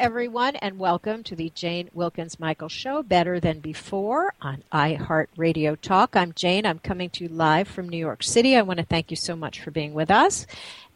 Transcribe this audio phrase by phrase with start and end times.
[0.00, 5.74] Everyone, and welcome to the Jane Wilkens Michael Show, Better Than Before on iHeart Radio
[5.74, 6.16] Talk.
[6.16, 6.64] I'm Jane.
[6.64, 8.56] I'm coming to you live from New York City.
[8.56, 10.46] I want to thank you so much for being with us.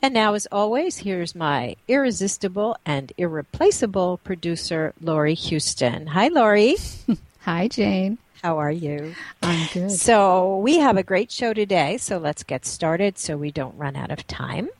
[0.00, 6.06] And now, as always, here's my irresistible and irreplaceable producer, Laurie Houston.
[6.06, 6.76] Hi, Laurie.
[7.40, 8.16] Hi, Jane.
[8.42, 9.14] How are you?
[9.42, 9.90] I'm good.
[9.90, 13.96] So, we have a great show today, so let's get started so we don't run
[13.96, 14.70] out of time.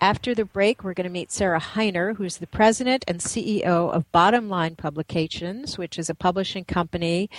[0.00, 4.10] After the break, we're going to meet Sarah Hiner, who's the president and CEO of
[4.12, 7.30] Bottom Line Publications, which is a publishing company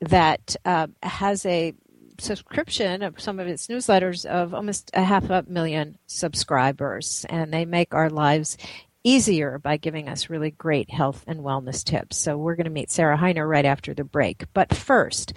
[0.00, 1.74] that uh, has a
[2.18, 7.26] subscription of some of its newsletters of almost a half a million subscribers.
[7.28, 8.56] And they make our lives
[9.04, 12.16] easier by giving us really great health and wellness tips.
[12.16, 14.44] So we're going to meet Sarah Hiner right after the break.
[14.54, 15.32] But first,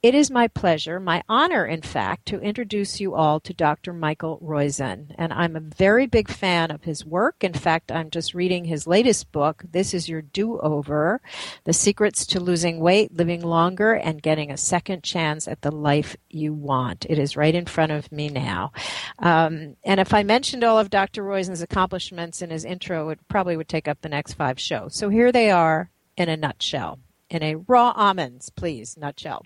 [0.00, 3.92] it is my pleasure, my honor, in fact, to introduce you all to Dr.
[3.92, 5.12] Michael Roizen.
[5.18, 7.42] And I'm a very big fan of his work.
[7.42, 11.20] In fact, I'm just reading his latest book, This Is Your Do Over
[11.64, 16.16] The Secrets to Losing Weight, Living Longer, and Getting a Second Chance at the Life
[16.30, 17.04] You Want.
[17.08, 18.70] It is right in front of me now.
[19.18, 21.24] Um, and if I mentioned all of Dr.
[21.24, 24.94] Roizen's accomplishments in his intro, it probably would take up the next five shows.
[24.94, 27.00] So here they are in a nutshell
[27.30, 29.44] in a raw almonds, please, nutshell.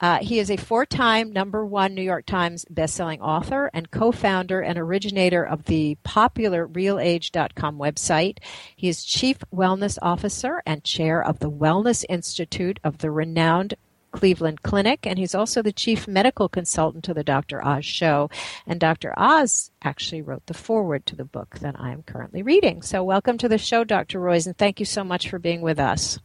[0.00, 4.78] Uh, he is a four-time number one New York Times bestselling author and co-founder and
[4.78, 8.38] originator of the popular RealAge.com website.
[8.74, 13.74] He is chief wellness officer and chair of the Wellness Institute of the renowned
[14.16, 17.62] Cleveland Clinic, and he's also the chief medical consultant to the Dr.
[17.62, 18.30] Oz show.
[18.66, 19.12] And Dr.
[19.16, 22.80] Oz actually wrote the foreword to the book that I am currently reading.
[22.80, 24.18] So, welcome to the show, Dr.
[24.18, 26.18] Roizen, and thank you so much for being with us.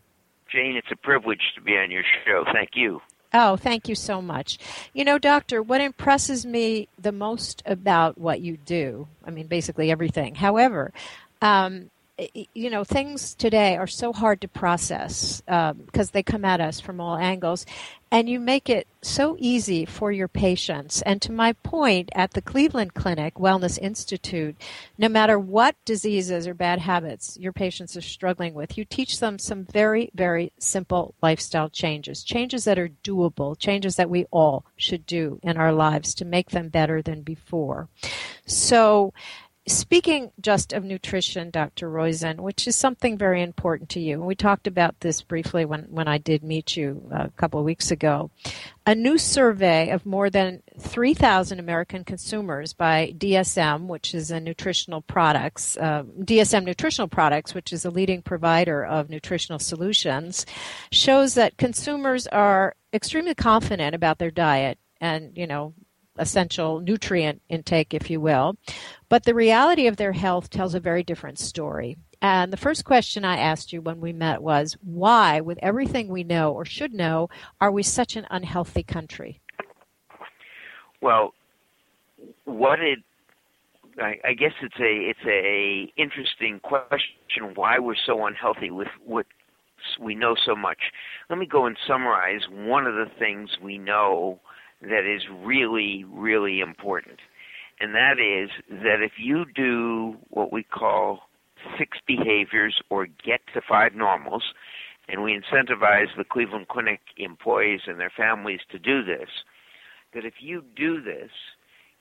[0.51, 2.44] Jane, it's a privilege to be on your show.
[2.51, 3.01] Thank you.
[3.34, 4.57] Oh, thank you so much.
[4.94, 9.90] You know, Doctor, what impresses me the most about what you do, I mean, basically
[9.90, 10.35] everything.
[10.35, 10.91] However,
[11.41, 11.90] um,
[12.53, 16.79] you know, things today are so hard to process because um, they come at us
[16.79, 17.66] from all angles,
[18.11, 21.01] and you make it so easy for your patients.
[21.03, 24.55] And to my point, at the Cleveland Clinic Wellness Institute,
[24.97, 29.39] no matter what diseases or bad habits your patients are struggling with, you teach them
[29.39, 35.05] some very, very simple lifestyle changes, changes that are doable, changes that we all should
[35.05, 37.88] do in our lives to make them better than before.
[38.45, 39.13] So,
[39.67, 41.88] Speaking just of nutrition, Dr.
[41.88, 45.83] Roizen, which is something very important to you, and we talked about this briefly when,
[45.83, 48.31] when I did meet you a couple of weeks ago.
[48.88, 55.01] A new survey of more than 3,000 American consumers by DSM, which is a nutritional
[55.01, 60.43] products, uh, DSM Nutritional Products, which is a leading provider of nutritional solutions,
[60.91, 65.75] shows that consumers are extremely confident about their diet and, you know,
[66.17, 68.55] essential nutrient intake, if you will.
[69.09, 71.97] But the reality of their health tells a very different story.
[72.22, 76.23] And the first question I asked you when we met was why, with everything we
[76.23, 77.29] know or should know,
[77.59, 79.41] are we such an unhealthy country?
[81.01, 81.33] Well,
[82.45, 82.99] what it
[83.99, 89.25] I, I guess it's a it's a interesting question why we're so unhealthy with what
[89.99, 90.78] we know so much.
[91.29, 94.39] Let me go and summarize one of the things we know
[94.81, 97.19] that is really, really important.
[97.79, 101.21] And that is that if you do what we call
[101.77, 104.43] six behaviors or get to five normals,
[105.07, 109.29] and we incentivize the Cleveland Clinic employees and their families to do this,
[110.13, 111.31] that if you do this,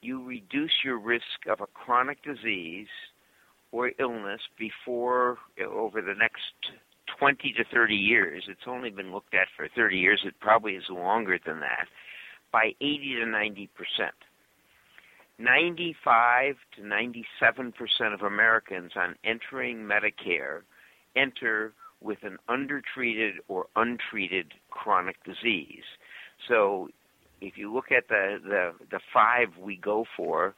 [0.01, 2.87] you reduce your risk of a chronic disease
[3.71, 5.37] or illness before
[5.67, 6.73] over the next
[7.19, 8.43] 20 to 30 years.
[8.47, 10.21] It's only been looked at for 30 years.
[10.25, 11.87] It probably is longer than that
[12.51, 14.15] by 80 to 90 percent.
[15.39, 20.61] 95 to 97 percent of Americans on entering Medicare
[21.15, 25.83] enter with an undertreated or untreated chronic disease.
[26.47, 26.89] So
[27.41, 30.55] if you look at the, the, the five we go for,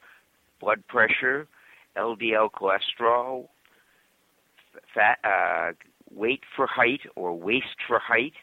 [0.60, 1.46] blood pressure,
[1.96, 3.48] LDL cholesterol,
[4.94, 5.72] fat, uh,
[6.12, 8.34] weight for height or waist for height,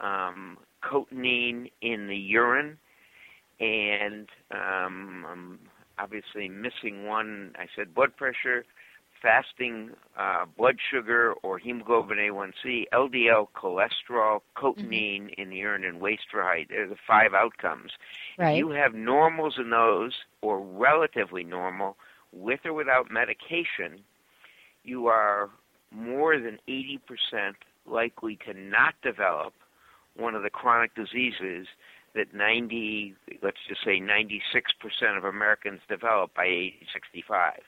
[0.00, 2.78] um, cotinine in the urine,
[3.60, 5.58] and um, I'm
[5.98, 7.54] obviously missing one.
[7.58, 8.64] I said blood pressure,
[9.20, 15.40] fasting uh, blood sugar or hemoglobin A1C, LDL cholesterol, cotinine mm-hmm.
[15.40, 16.68] in the urine, and waist for height.
[16.68, 17.92] They're the five outcomes.
[18.38, 18.52] Right.
[18.52, 20.12] If you have normals in those,
[20.42, 21.96] or relatively normal,
[22.32, 24.00] with or without medication,
[24.84, 25.50] you are
[25.90, 27.00] more than 80%
[27.86, 29.54] likely to not develop
[30.16, 31.66] one of the chronic diseases
[32.14, 37.60] that 90, let's just say 96% of Americans develop by age 65.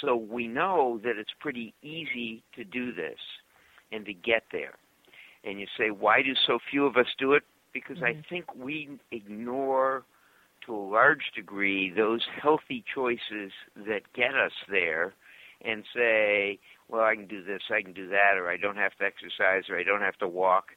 [0.00, 3.18] So we know that it's pretty easy to do this
[3.92, 4.74] and to get there.
[5.44, 7.42] And you say, why do so few of us do it?
[7.72, 8.18] Because mm-hmm.
[8.18, 10.04] I think we ignore
[10.66, 15.14] to a large degree those healthy choices that get us there
[15.64, 16.58] and say,
[16.88, 19.64] well, I can do this, I can do that, or I don't have to exercise,
[19.68, 20.72] or I don't have to walk,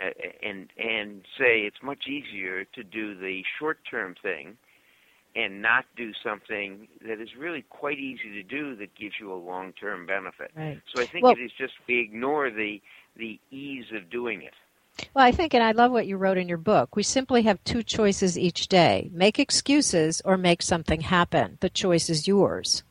[0.00, 4.56] and and say it's much easier to do the short-term thing
[5.34, 9.36] and not do something that is really quite easy to do that gives you a
[9.36, 10.50] long-term benefit.
[10.56, 10.80] Right.
[10.94, 12.80] So I think well, it is just we ignore the
[13.16, 14.54] the ease of doing it.
[15.14, 16.96] Well, I think, and I love what you wrote in your book.
[16.96, 21.58] We simply have two choices each day make excuses or make something happen.
[21.60, 22.82] The choice is yours.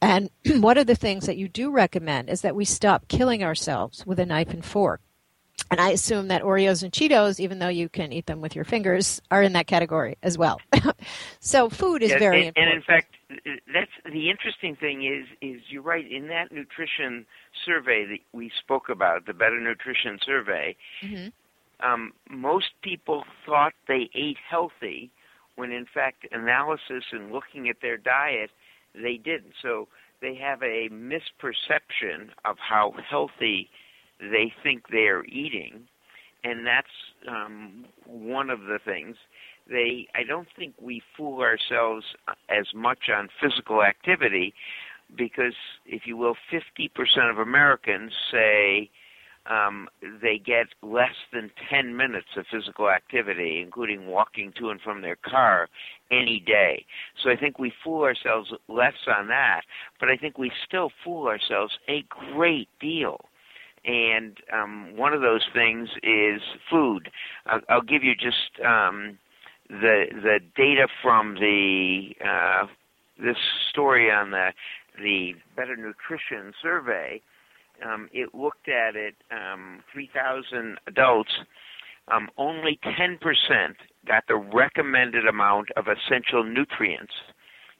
[0.00, 4.04] And one of the things that you do recommend is that we stop killing ourselves
[4.06, 5.00] with a knife and fork.
[5.70, 8.64] And I assume that Oreos and Cheetos, even though you can eat them with your
[8.64, 10.60] fingers, are in that category as well.
[11.40, 12.68] so food is yes, very and, important.
[12.68, 13.14] And in fact,
[13.72, 17.26] that's the interesting thing is is you're right in that nutrition
[17.64, 20.76] survey that we spoke about, the Better Nutrition Survey.
[21.02, 21.28] Mm-hmm.
[21.86, 25.10] Um, most people thought they ate healthy,
[25.56, 28.50] when in fact analysis and looking at their diet,
[28.94, 29.52] they didn't.
[29.62, 29.88] So
[30.20, 33.70] they have a misperception of how healthy
[34.20, 35.86] they think they're eating,
[36.44, 36.86] and that's
[37.28, 39.16] um, one of the things.
[39.68, 42.04] They, I don't think we fool ourselves
[42.48, 44.54] as much on physical activity,
[45.16, 45.54] because
[45.86, 48.90] if you will, 50% of Americans say
[49.48, 49.88] um,
[50.22, 55.16] they get less than 10 minutes of physical activity, including walking to and from their
[55.16, 55.68] car
[56.10, 56.84] any day.
[57.22, 59.62] So I think we fool ourselves less on that,
[60.00, 63.20] but I think we still fool ourselves a great deal
[63.84, 66.40] and um, one of those things is
[66.70, 67.10] food.
[67.46, 69.18] I'll, I'll give you just um,
[69.68, 72.66] the the data from the uh,
[73.18, 73.36] this
[73.70, 74.52] story on the
[75.00, 77.20] the Better Nutrition Survey.
[77.84, 81.30] Um, it looked at it um, 3,000 adults.
[82.08, 83.18] Um, only 10%
[84.06, 87.12] got the recommended amount of essential nutrients,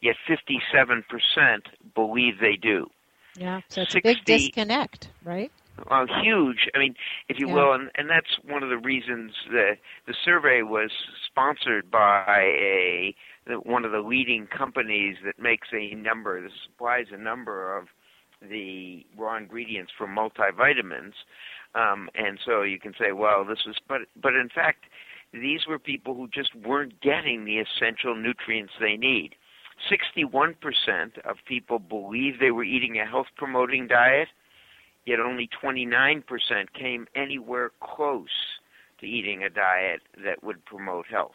[0.01, 1.03] yet 57%
[1.95, 2.87] believe they do.
[3.37, 5.51] Yeah, so it's 60, a big disconnect, right?
[5.91, 6.69] Uh, huge.
[6.75, 6.95] I mean,
[7.29, 7.55] if you yeah.
[7.55, 10.91] will, and, and that's one of the reasons that the survey was
[11.27, 13.15] sponsored by a
[13.65, 17.87] one of the leading companies that makes a number, that supplies a number of
[18.43, 21.15] the raw ingredients for multivitamins.
[21.75, 24.85] Um, and so you can say, well, this is, but but in fact,
[25.33, 29.35] these were people who just weren't getting the essential nutrients they need.
[29.91, 30.55] 61%
[31.25, 34.29] of people believe they were eating a health promoting diet
[35.09, 36.23] yet only 29%
[36.75, 38.29] came anywhere close
[39.01, 41.33] to eating a diet that would promote health.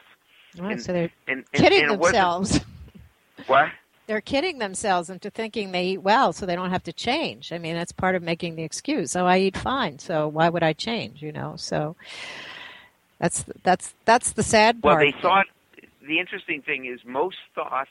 [0.61, 2.59] Oh, and, so they're and, and, kidding themselves.
[3.47, 3.69] What?
[4.05, 7.51] They're kidding themselves into thinking they eat well so they don't have to change.
[7.51, 9.15] I mean, that's part of making the excuse.
[9.15, 11.55] Oh, I eat fine, so why would I change, you know?
[11.57, 11.95] So
[13.19, 14.97] that's that's that's the sad part.
[14.97, 15.47] Well, they thought
[16.07, 17.87] the interesting thing is most thought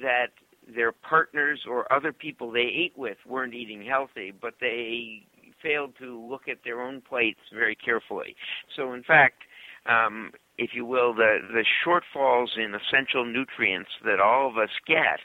[0.00, 0.30] that
[0.74, 5.26] their partners or other people they ate with weren't eating healthy, but they
[5.62, 8.34] failed to look at their own plates very carefully.
[8.76, 9.42] So, in fact,
[9.86, 15.20] um, if you will, the, the shortfalls in essential nutrients that all of us get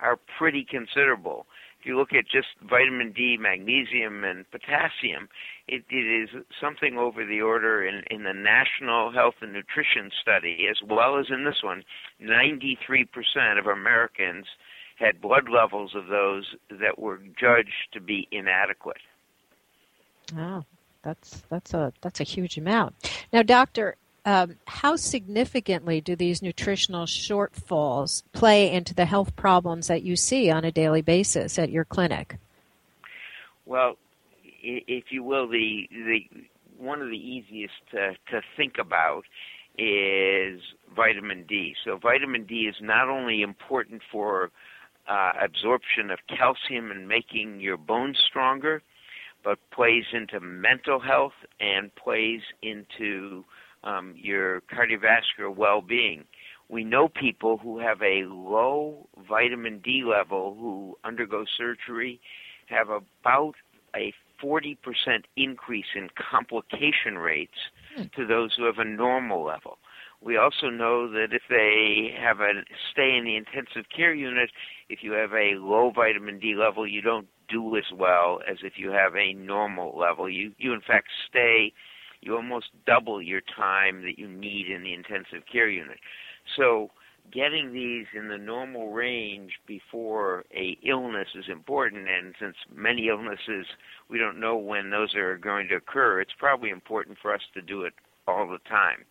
[0.00, 1.46] are pretty considerable.
[1.78, 5.28] If you look at just vitamin D, magnesium, and potassium,
[5.68, 10.66] it, it is something over the order in, in the National Health and Nutrition Study,
[10.70, 11.84] as well as in this one,
[12.22, 14.46] 93% of Americans
[14.96, 19.00] had blood levels of those that were judged to be inadequate.
[20.36, 20.64] Oh,
[21.02, 22.94] that's that's a that's a huge amount.
[23.32, 30.02] Now, doctor, um, how significantly do these nutritional shortfalls play into the health problems that
[30.02, 32.38] you see on a daily basis at your clinic?
[33.66, 33.96] Well,
[34.62, 36.20] if you will, the the
[36.78, 39.24] one of the easiest to, to think about
[39.76, 40.60] is
[40.94, 41.74] vitamin D.
[41.84, 44.50] So vitamin D is not only important for
[45.08, 48.82] uh, absorption of calcium and making your bones stronger,
[49.42, 53.44] but plays into mental health and plays into
[53.84, 56.24] um, your cardiovascular well-being.
[56.68, 62.20] We know people who have a low vitamin D level who undergo surgery
[62.66, 63.54] have about
[63.94, 64.76] a 40%
[65.36, 67.58] increase in complication rates
[67.96, 68.04] Hmm.
[68.16, 69.78] to those who have a normal level.
[70.24, 74.50] We also know that if they have a stay in the intensive care unit,
[74.88, 78.74] if you have a low vitamin D level, you don't do as well as if
[78.76, 80.30] you have a normal level.
[80.30, 81.72] You you in fact stay
[82.22, 85.98] you almost double your time that you need in the intensive care unit.
[86.56, 86.90] So
[87.30, 93.66] getting these in the normal range before a illness is important and since many illnesses
[94.08, 97.62] we don't know when those are going to occur it's probably important for us to
[97.62, 97.94] do it
[98.28, 99.04] all the time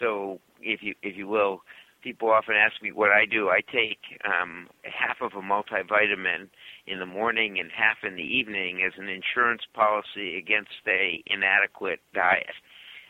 [0.00, 1.62] so if you if you will
[2.02, 3.48] people often ask me what i do.
[3.48, 6.48] I take um, half of a multivitamin
[6.86, 12.00] in the morning and half in the evening as an insurance policy against a inadequate
[12.14, 12.56] diet.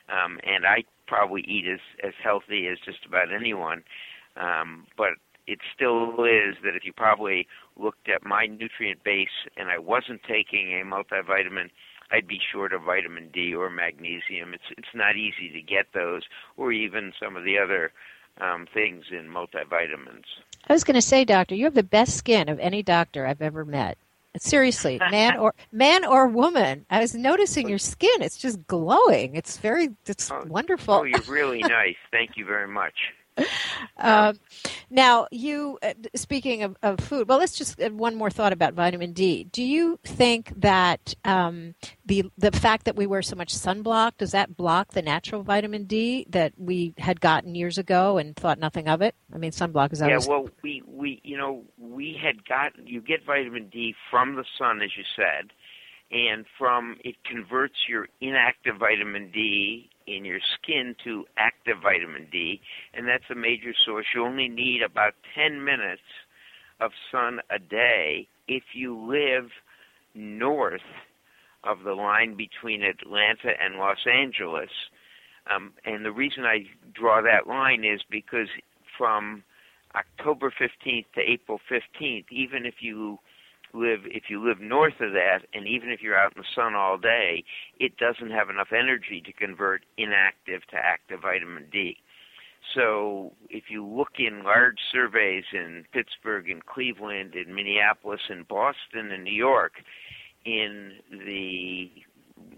[0.09, 3.82] Um, and i probably eat as as healthy as just about anyone.
[4.37, 5.11] Um, but
[5.47, 10.20] it still is that if you probably looked at my nutrient base and I wasn't
[10.23, 11.70] taking a multivitamin,
[12.12, 14.55] I'd be short of vitamin D or magnesium.
[14.55, 16.23] It's it's not easy to get those,
[16.57, 17.93] or even some of the other
[18.40, 20.25] um, things in multivitamins.
[20.69, 23.43] I was going to say, doctor, you have the best skin of any doctor I've
[23.43, 23.97] ever met.
[24.37, 28.23] Seriously, man or man or woman, I was noticing your skin.
[28.23, 29.35] It's just glowing.
[29.35, 30.95] It's very, it's Oh, wonderful.
[30.95, 31.97] Oh, you're really nice.
[32.12, 32.95] Thank you very much.
[34.02, 34.38] Um,
[34.88, 38.73] now, you uh, speaking of, of food, well, let's just uh, one more thought about
[38.73, 39.44] vitamin D.
[39.44, 41.75] Do you think that um,
[42.06, 45.85] the the fact that we wear so much sunblock does that block the natural vitamin
[45.85, 49.14] D that we had gotten years ago and thought nothing of it?
[49.35, 53.25] I mean, sunblock is Yeah, well, we we you know we had gotten you get
[53.26, 55.50] vitamin D from the sun, as you said,
[56.11, 62.61] and from it converts your inactive vitamin D in your skin to active vitamin D,
[62.95, 64.07] and that's a major source.
[64.14, 66.02] You only need about 10 minutes
[66.81, 69.50] of sun a day if you live
[70.14, 70.81] north
[71.64, 74.71] of the line between Atlanta and Los Angeles.
[75.55, 76.64] Um, and the reason I
[76.95, 78.49] draw that line is because
[78.97, 79.43] from
[79.95, 83.19] October 15th to April 15th, even if you
[83.73, 86.75] live if you live north of that and even if you're out in the sun
[86.75, 87.45] all day,
[87.79, 91.97] it doesn't have enough energy to convert inactive to active vitamin D.
[92.75, 99.11] So if you look in large surveys in Pittsburgh and Cleveland and Minneapolis and Boston
[99.12, 99.73] and New York
[100.45, 101.91] in the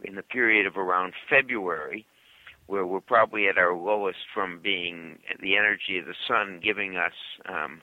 [0.04, 2.06] in the period of around February
[2.66, 7.12] where we're probably at our lowest from being the energy of the sun giving us
[7.48, 7.80] um,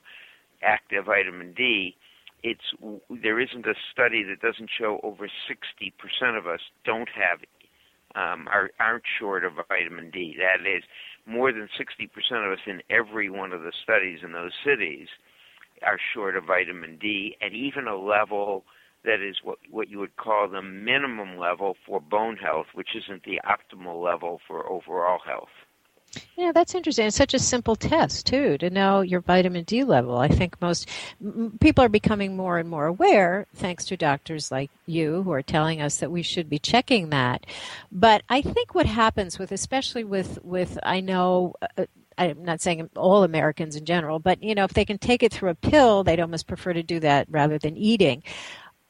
[0.62, 1.96] active vitamin D,
[2.42, 2.74] it's
[3.22, 7.40] there isn't a study that doesn't show over 60% of us don't have
[8.14, 10.36] um, are aren't short of vitamin D.
[10.38, 10.82] That is
[11.26, 15.08] more than 60% of us in every one of the studies in those cities
[15.86, 18.64] are short of vitamin D at even a level
[19.04, 23.24] that is what what you would call the minimum level for bone health, which isn't
[23.24, 25.48] the optimal level for overall health.
[26.36, 27.06] Yeah, that's interesting.
[27.06, 30.18] It's such a simple test too to know your vitamin D level.
[30.18, 30.88] I think most
[31.22, 35.42] m- people are becoming more and more aware, thanks to doctors like you who are
[35.42, 37.46] telling us that we should be checking that.
[37.92, 41.54] But I think what happens with, especially with with, I know.
[41.76, 41.86] Uh,
[42.18, 45.32] I'm not saying all Americans in general, but you know, if they can take it
[45.32, 48.22] through a pill, they'd almost prefer to do that rather than eating.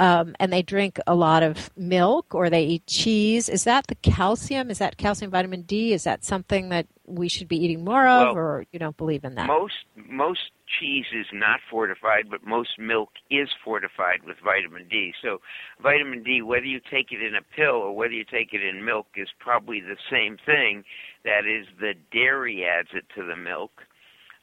[0.00, 3.50] Um, and they drink a lot of milk or they eat cheese.
[3.50, 4.70] Is that the calcium?
[4.70, 5.92] Is that calcium vitamin D?
[5.92, 9.24] Is that something that we should be eating more of, Well, or you don't believe
[9.24, 9.46] in that?
[9.46, 9.74] Most
[10.08, 15.12] most cheese is not fortified, but most milk is fortified with vitamin D.
[15.20, 15.42] So
[15.82, 18.82] vitamin D, whether you take it in a pill or whether you take it in
[18.82, 20.82] milk, is probably the same thing.
[21.24, 23.82] That is, the dairy adds it to the milk,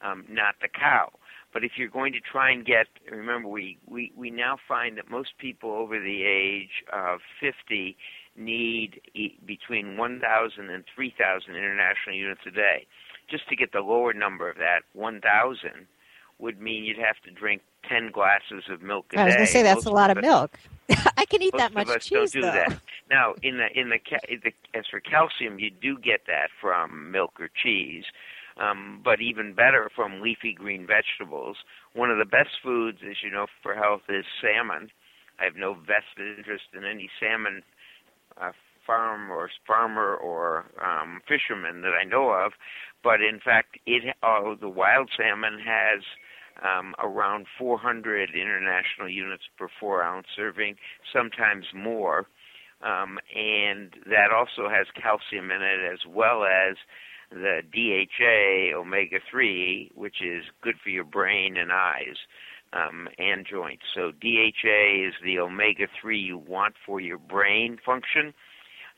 [0.04, 1.10] um, not the cow.
[1.54, 5.10] But if you're going to try and get, remember, we, we, we now find that
[5.10, 7.96] most people over the age of 50
[8.36, 12.86] need e- between 1,000 and 3,000 international units a day.
[13.30, 15.88] Just to get the lower number of that, 1,000
[16.40, 19.22] would mean you'd have to drink 10 glasses of milk a day.
[19.22, 20.60] I was going to say that's Most a lot of us- milk.
[21.18, 22.52] I can eat that much cheese don't do though.
[22.52, 22.80] that.
[23.10, 27.10] Now, in the in the, ca- the as for calcium, you do get that from
[27.10, 28.04] milk or cheese,
[28.60, 31.58] um, but even better from leafy green vegetables.
[31.94, 34.90] One of the best foods, as you know, for health is salmon.
[35.40, 37.62] I have no vested interest in any salmon
[38.42, 38.52] uh,
[38.86, 42.54] farm or farmer or um, fisherman that I know of,
[43.04, 46.02] but in fact, it uh, the wild salmon has
[46.64, 50.76] um, around 400 international units per four ounce serving,
[51.14, 52.28] sometimes more.
[52.82, 56.76] Um, and that also has calcium in it as well as
[57.32, 62.18] the DHA omega 3, which is good for your brain and eyes.
[62.74, 63.84] um, and joints.
[63.96, 68.34] So DHA is the omega 3 you want for your brain function.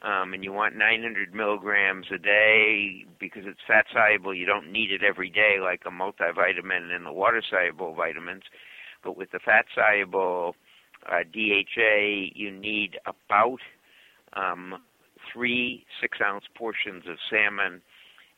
[0.02, 4.34] Um, and you want 900 milligrams a day because it's fat soluble.
[4.34, 8.44] You don't need it every day like a multivitamin and the water soluble vitamins.
[9.04, 10.56] But with the fat soluble
[11.06, 13.60] uh, DHA, you need about
[14.34, 14.76] um,
[15.34, 17.82] three six ounce portions of salmon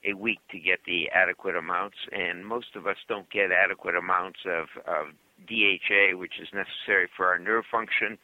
[0.05, 4.39] a week to get the adequate amounts, and most of us don't get adequate amounts
[4.45, 5.13] of, of
[5.47, 8.17] DHA, which is necessary for our nerve function,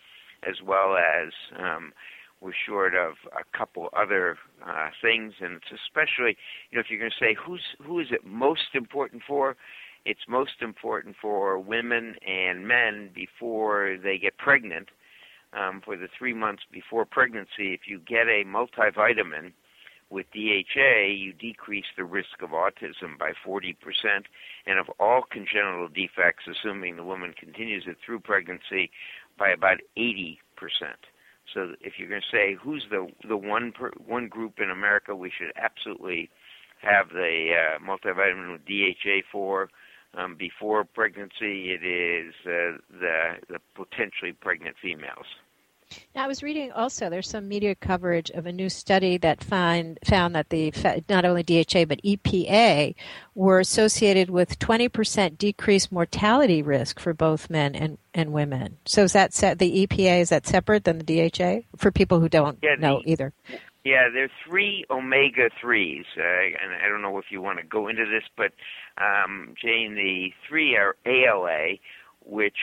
[0.48, 1.94] as well as um,
[2.42, 6.38] we're short of a couple other uh, things, and it's especially,
[6.70, 9.56] you know, if you're going to say who's who is it most important for,
[10.06, 14.90] it's most important for women and men before they get pregnant.
[15.54, 19.54] Um, for the three months before pregnancy, if you get a multivitamin
[20.10, 23.76] with DHA, you decrease the risk of autism by 40%
[24.66, 28.90] and of all congenital defects, assuming the woman continues it through pregnancy,
[29.38, 30.38] by about 80%.
[31.54, 35.16] So if you're going to say who's the the one per, one group in America
[35.16, 36.30] we should absolutely
[36.82, 39.70] have the uh, multivitamin with DHA for
[40.14, 45.26] um, before pregnancy, it is uh, the the potentially pregnant females.
[46.16, 49.98] Now, I was reading also there's some media coverage of a new study that find,
[50.04, 50.74] found that the
[51.10, 52.96] not only DHA but EPA
[53.36, 58.78] were associated with 20% decreased mortality risk for both men and, and women.
[58.86, 62.30] So is that set, the EPA is that separate than the DHA for people who
[62.30, 63.34] don't yeah, know either?
[63.84, 67.66] Yeah, there are three omega threes, uh, and I don't know if you want to
[67.66, 68.52] go into this, but
[69.02, 71.76] um, Jane, the three are ALA,
[72.26, 72.58] which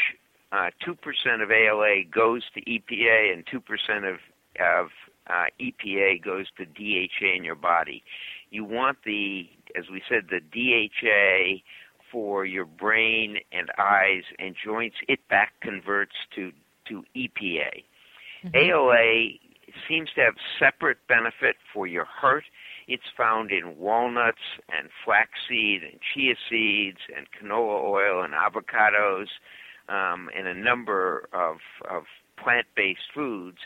[0.54, 4.20] uh, 2% of ALA goes to EPA and 2% of,
[4.60, 4.88] of
[5.28, 8.04] uh, EPA goes to DHA in your body.
[8.50, 11.62] You want the, as we said, the DHA
[12.12, 14.96] for your brain and eyes and joints.
[15.08, 16.52] It back converts to,
[16.88, 17.82] to EPA.
[18.44, 18.54] Mm-hmm.
[18.54, 19.30] ALA
[19.88, 22.44] seems to have separate benefit for your heart.
[22.86, 24.38] It's found in walnuts
[24.68, 29.28] and flaxseed and chia seeds and canola oil and avocados
[29.88, 31.56] um, and a number of,
[31.90, 32.04] of
[32.42, 33.58] plant-based foods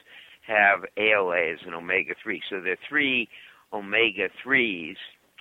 [0.46, 2.40] have ALA as an omega-3.
[2.48, 3.28] So there are three
[3.72, 4.96] omega-3s,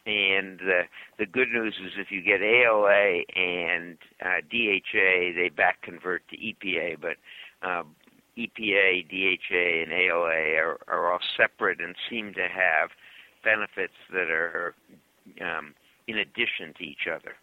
[0.06, 0.82] and the
[1.18, 6.38] the good news is if you get ALA and uh, DHA, they back convert to
[6.38, 7.18] EPA, but
[7.62, 7.84] uh,
[8.38, 12.90] EPA, DHA, and ALA are, are all separate and seem to have
[13.44, 14.76] benefits that are
[15.42, 15.74] um,
[16.08, 17.34] in addition to each other.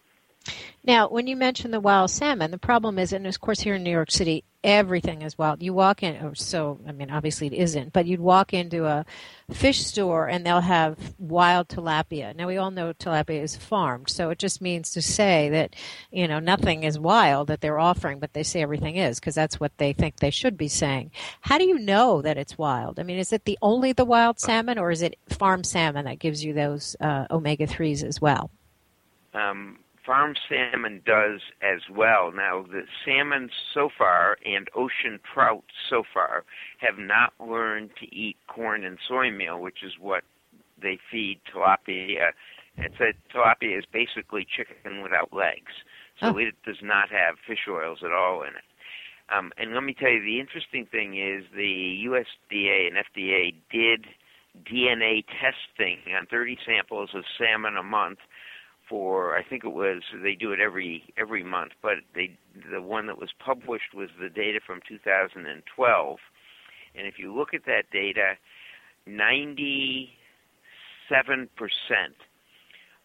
[0.86, 3.82] Now, when you mention the wild salmon, the problem is, and of course here in
[3.82, 5.62] New York City, everything is wild.
[5.62, 9.06] You walk in, or so, I mean, obviously it isn't, but you'd walk into a
[9.50, 12.34] fish store and they'll have wild tilapia.
[12.34, 15.74] Now, we all know tilapia is farmed, so it just means to say that,
[16.10, 19.60] you know, nothing is wild that they're offering, but they say everything is because that's
[19.60, 21.10] what they think they should be saying.
[21.42, 22.98] How do you know that it's wild?
[22.98, 26.18] I mean, is it the only the wild salmon, or is it farm salmon that
[26.18, 28.50] gives you those uh, omega 3s as well?
[29.34, 32.32] Um, farm salmon does as well.
[32.32, 36.44] Now, the salmon so far and ocean trout so far
[36.78, 40.24] have not learned to eat corn and soy meal, which is what
[40.80, 42.30] they feed tilapia.
[42.76, 45.72] It's a tilapia is basically chicken without legs,
[46.20, 46.38] so oh.
[46.38, 48.64] it does not have fish oils at all in it.
[49.34, 54.06] Um, and let me tell you, the interesting thing is the USDA and FDA did
[54.70, 58.18] DNA testing on 30 samples of salmon a month
[58.94, 62.38] for I think it was they do it every every month, but they
[62.70, 66.18] the one that was published was the data from 2012,
[66.94, 68.34] and if you look at that data,
[69.06, 72.14] 97 percent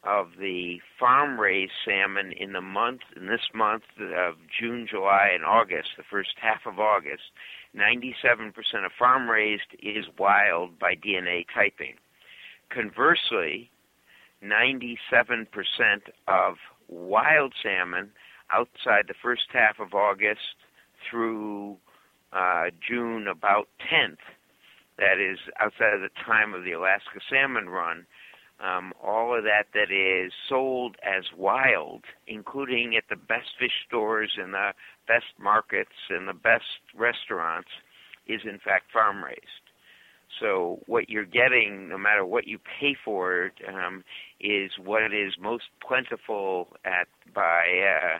[0.03, 5.43] of the farm raised salmon in the month in this month of June, July, and
[5.43, 7.31] August, the first half of August,
[7.75, 8.53] 97%
[8.85, 11.95] of farm raised is wild by DNA typing.
[12.69, 13.71] Conversely,
[14.43, 15.47] 97%
[16.27, 16.55] of
[16.87, 18.11] wild salmon
[18.51, 20.55] outside the first half of August
[21.09, 21.77] through
[22.33, 24.17] uh, June about 10th.
[24.97, 28.05] That is outside of the time of the Alaska salmon run.
[28.59, 34.31] Um, all of that that is sold as wild, including at the best fish stores
[34.37, 34.73] and the
[35.07, 37.69] best markets and the best restaurants,
[38.27, 39.68] is in fact farm raised.
[40.39, 44.03] So what you're getting, no matter what you pay for it, um,
[44.39, 48.19] is what is most plentiful at by,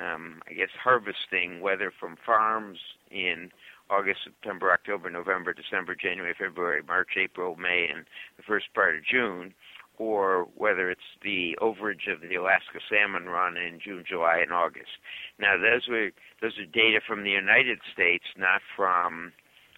[0.00, 2.78] uh, um, I guess, harvesting, whether from farms
[3.10, 3.50] in
[3.88, 8.04] August, September, October, November, December, January, February, March, April, May, and
[8.36, 9.54] the first part of June,
[9.98, 14.98] or whether it's the overage of the Alaska salmon run in June, July, and August.
[15.38, 16.10] Now, those were
[16.42, 19.32] those are data from the United States, not from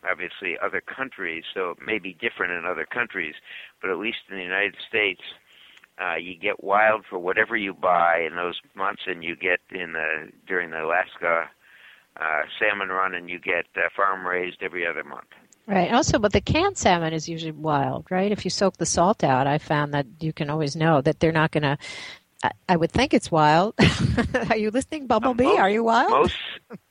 [0.09, 1.45] obviously other countries.
[1.53, 3.35] So it may be different in other countries,
[3.81, 5.23] but at least in the United States,
[6.01, 9.93] uh, you get wild for whatever you buy in those months, and you get in
[9.93, 11.49] the during the Alaska
[12.17, 15.29] uh, salmon run, and you get uh, farm raised every other month.
[15.67, 15.93] Right.
[15.93, 18.33] Also, but the canned salmon is usually wild, right?
[18.33, 21.33] If you soak the salt out, I found that you can always know that they're
[21.33, 21.79] not going to.
[22.69, 23.75] I would think it's wild.
[24.51, 25.45] Are you listening, Bumblebee?
[25.45, 26.11] Uh, most, Are you wild?
[26.11, 26.37] Most,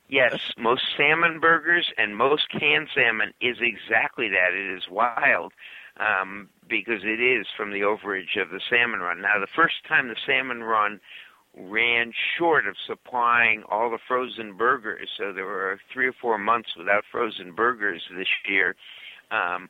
[0.10, 4.54] yes, most salmon burgers and most canned salmon is exactly that.
[4.54, 5.54] It is wild
[6.00, 9.22] um, because it is from the overage of the salmon run.
[9.22, 11.00] Now, the first time the salmon run
[11.56, 15.10] ran short of supplying all the frozen burgers.
[15.18, 18.76] So there were three or four months without frozen burgers this year.
[19.32, 19.70] Um,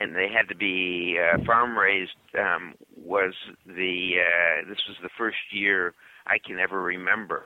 [0.00, 2.12] and they had to be uh, farm raised.
[2.38, 3.32] Um, was
[3.66, 5.94] the uh, this was the first year
[6.28, 7.44] I can ever remember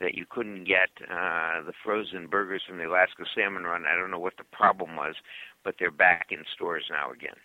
[0.00, 3.84] that you couldn't get uh, the frozen burgers from the Alaska Salmon Run.
[3.86, 5.14] I don't know what the problem was,
[5.64, 7.36] but they're back in stores now again.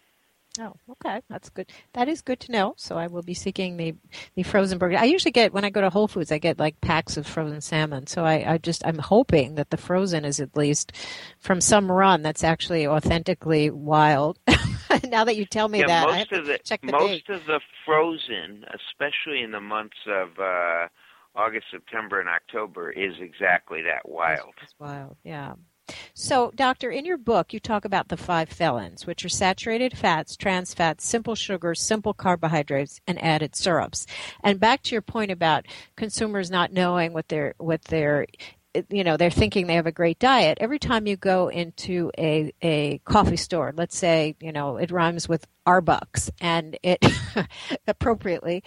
[0.60, 1.70] Oh, okay, that's good.
[1.94, 2.74] That is good to know.
[2.78, 3.96] So I will be seeking the
[4.36, 4.98] the frozen burger.
[4.98, 7.62] I usually get when I go to Whole Foods, I get like packs of frozen
[7.62, 8.08] salmon.
[8.08, 10.92] So I, I just I'm hoping that the frozen is at least
[11.40, 14.40] from some run that's actually authentically wild.
[15.10, 17.36] now that you tell me yeah, that, most of the, the most date.
[17.36, 20.88] of the frozen, especially in the months of uh,
[21.36, 24.54] August, September, and October, is exactly that wild.
[24.64, 25.54] It's wild, yeah.
[26.14, 30.36] So, doctor, in your book, you talk about the five felons, which are saturated fats,
[30.36, 34.06] trans fats, simple sugars, simple carbohydrates, and added syrups.
[34.44, 38.26] And back to your point about consumers not knowing what they're what they're
[38.90, 42.52] you know they're thinking they have a great diet every time you go into a,
[42.62, 47.04] a coffee store let's say you know it rhymes with arbucks and it
[47.88, 48.64] appropriately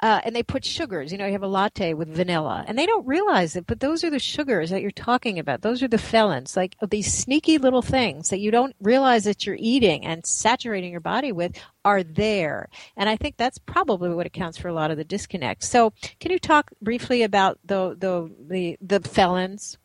[0.00, 1.12] uh, and they put sugars.
[1.12, 4.02] You know, you have a latte with vanilla, and they don't realize it, but those
[4.04, 5.62] are the sugars that you're talking about.
[5.62, 9.56] Those are the felons, like these sneaky little things that you don't realize that you're
[9.58, 12.68] eating and saturating your body with are there.
[12.96, 15.62] And I think that's probably what accounts for a lot of the disconnect.
[15.62, 19.78] So, can you talk briefly about the the the, the felons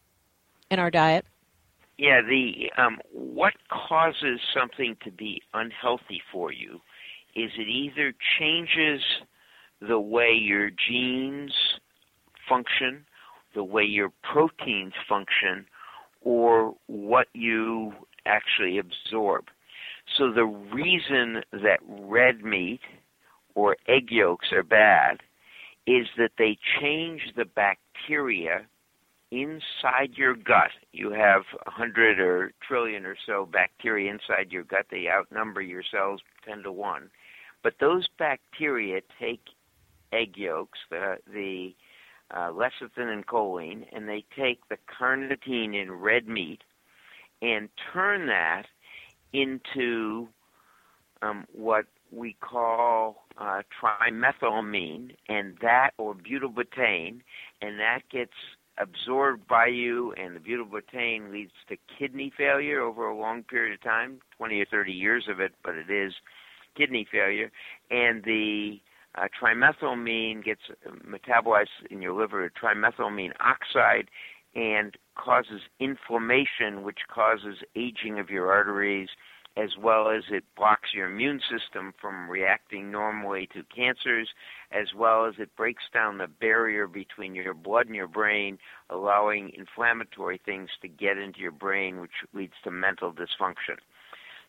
[0.71, 1.25] in our diet?
[1.97, 6.81] Yeah, the um, what causes something to be unhealthy for you
[7.35, 9.01] is it either changes
[9.81, 11.53] the way your genes
[12.47, 13.05] function,
[13.55, 15.65] the way your proteins function,
[16.21, 17.93] or what you
[18.25, 19.45] actually absorb.
[20.17, 22.81] So the reason that red meat
[23.55, 25.19] or egg yolks are bad
[25.87, 28.65] is that they change the bacteria
[29.31, 30.71] inside your gut.
[30.91, 34.87] You have a hundred or trillion or so bacteria inside your gut.
[34.89, 37.09] They outnumber your cells ten to one.
[37.63, 39.41] But those bacteria take
[40.11, 41.75] egg yolks, the the
[42.31, 46.61] uh, lecithin and choline, and they take the carnitine in red meat
[47.41, 48.65] and turn that
[49.33, 50.27] into
[51.21, 57.21] um, what we call uh, trimethylamine, and that or butyrobetaine,
[57.61, 58.33] and that gets
[58.77, 63.81] absorbed by you, and the butyrobetaine leads to kidney failure over a long period of
[63.81, 66.13] time, 20 or 30 years of it, but it is
[66.75, 67.51] kidney failure,
[67.91, 68.79] and the
[69.15, 70.61] uh, trimethylamine gets
[71.07, 74.09] metabolized in your liver to trimethylamine oxide
[74.55, 79.09] and causes inflammation, which causes aging of your arteries,
[79.57, 84.29] as well as it blocks your immune system from reacting normally to cancers,
[84.71, 88.57] as well as it breaks down the barrier between your blood and your brain,
[88.89, 93.77] allowing inflammatory things to get into your brain, which leads to mental dysfunction.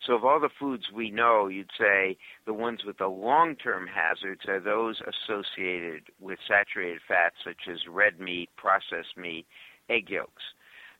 [0.06, 4.42] So of all the foods we know, you'd say the ones with the long-term hazards
[4.48, 9.46] are those associated with saturated fats such as red meat, processed meat,
[9.90, 10.42] egg yolks.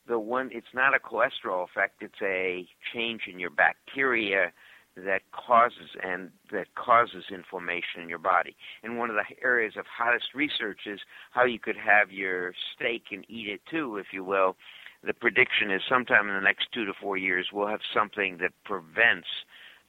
[0.07, 4.53] The one it's not a cholesterol effect, it's a change in your bacteria
[4.97, 8.57] that causes and that causes inflammation in your body.
[8.83, 13.05] And one of the areas of hottest research is how you could have your steak
[13.13, 14.57] and eat it too, if you will,
[15.05, 18.53] the prediction is sometime in the next two to four years we'll have something that
[18.65, 19.29] prevents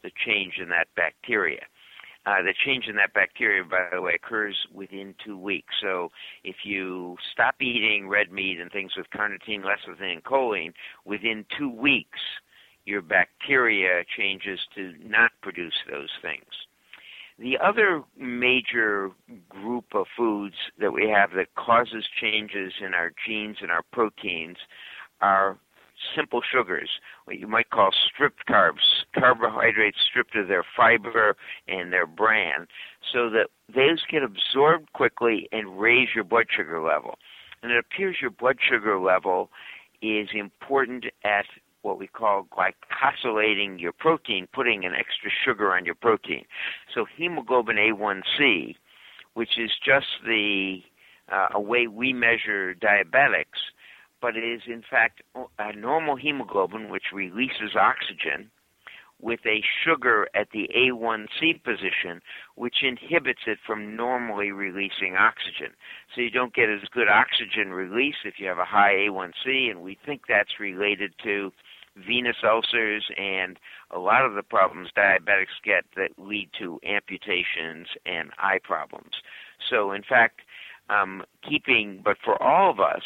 [0.04, 1.66] the change in that bacteria.
[2.26, 5.74] Uh, the change in that bacteria, by the way, occurs within two weeks.
[5.82, 6.12] So
[6.44, 11.70] if you stop eating red meat and things with carnitine, lecithin, and choline, within two
[11.70, 12.20] weeks,
[12.86, 16.46] your bacteria changes to not produce those things.
[17.40, 19.10] The other major
[19.50, 24.58] group of foods that we have that causes changes in our genes and our proteins
[25.22, 25.58] are
[26.16, 26.90] simple sugars,
[27.26, 29.06] what you might call stripped carbs.
[29.18, 31.36] carbohydrates stripped of their fiber
[31.68, 32.68] and their bran
[33.14, 37.18] so that those get absorbed quickly and raise your blood sugar level.
[37.62, 39.52] And it appears your blood sugar level
[40.02, 41.46] is important at
[41.84, 46.46] what we call glycosylating your protein, putting an extra sugar on your protein.
[46.94, 48.76] So hemoglobin A1C,
[49.34, 50.82] which is just the
[51.32, 53.72] uh, a way we measure diabetics,
[54.22, 55.22] but it is in fact
[55.60, 58.52] a normal hemoglobin which releases oxygen
[59.22, 62.22] with a sugar at the A1C position,
[62.56, 65.74] which inhibits it from normally releasing oxygen.
[66.14, 69.82] So you don't get as good oxygen release if you have a high A1C, and
[69.82, 71.52] we think that's related to
[71.96, 73.60] venous ulcers and
[73.92, 79.12] a lot of the problems diabetics get that lead to amputations and eye problems.
[79.70, 80.42] So, in fact,
[80.90, 83.04] um, keeping, but for all of us,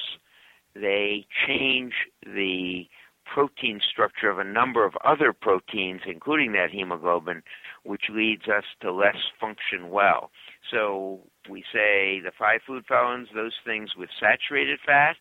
[0.75, 1.93] they change
[2.25, 2.87] the
[3.25, 7.41] protein structure of a number of other proteins, including that hemoglobin,
[7.83, 10.31] which leads us to less function well.
[10.71, 15.15] So we say the five food felons, those things with saturated fat,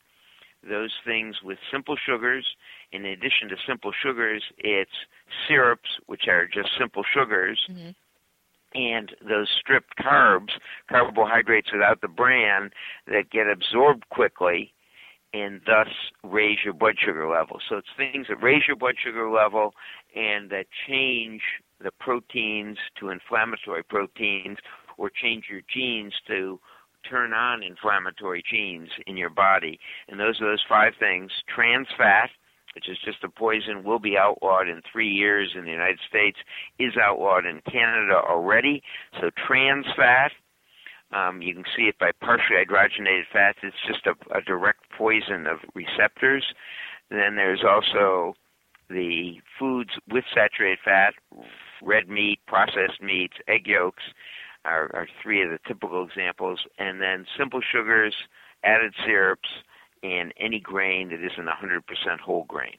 [0.69, 2.47] those things with simple sugars.
[2.93, 5.07] In addition to simple sugars, it's
[5.49, 7.61] syrups, which are just simple sugars.
[7.71, 7.90] Mm-hmm
[8.77, 10.51] and those stripped carbs,
[10.88, 12.71] carbohydrates without the bran,
[13.07, 14.75] that get absorbed quickly
[15.35, 15.88] and thus
[16.23, 17.59] raise your blood sugar level.
[17.68, 19.75] So it's things that raise your blood sugar level
[20.14, 21.42] and that change
[21.83, 24.59] the proteins to inflammatory proteins
[24.97, 26.61] or change your genes to
[27.11, 29.79] turn on inflammatory genes in your body.
[30.09, 31.33] And those are those five things.
[31.53, 32.31] Trans fat,
[32.77, 36.38] which is just a poison, will be outlawed in three years in the United States,
[36.79, 38.83] is outlawed in Canada already.
[39.20, 40.31] So trans fat,
[41.14, 43.59] um, you can see it by partially hydrogenated fats.
[43.62, 46.44] It's just a, a direct poison of receptors.
[47.11, 48.35] then there's also
[48.90, 51.14] the foods with saturated fat,
[51.83, 54.03] red meat, processed meats, egg yolks
[54.64, 56.61] are, are three of the typical examples.
[56.79, 58.14] And then simple sugars,
[58.64, 59.48] added syrups,
[60.03, 62.77] and any grain that isn't 100% whole grain.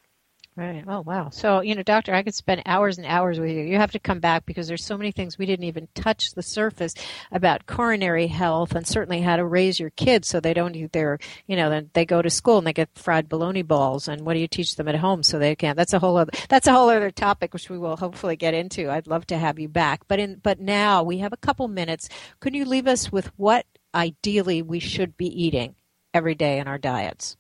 [0.58, 0.86] Right.
[0.88, 1.32] Oh, wow.
[1.32, 3.63] So, you know, doctor, I could spend hours and hours with you.
[3.63, 6.41] You have to come back because there's so many things we didn't even touch the
[6.41, 6.94] surface
[7.30, 11.20] about coronary health and certainly how to raise your kids so they don't eat their,
[11.46, 14.36] you know, then they go to school and they get fried bologna balls and what
[14.36, 15.76] do you teach them at home so they can't.
[15.76, 18.89] That's a whole other, that's a whole other topic which we will hopefully get into.
[18.89, 20.08] I'd love to have you back.
[20.08, 22.08] But in, but now we have a couple minutes.
[22.39, 25.76] Could you leave us with what ideally we should be eating
[26.13, 27.36] every day in our diets?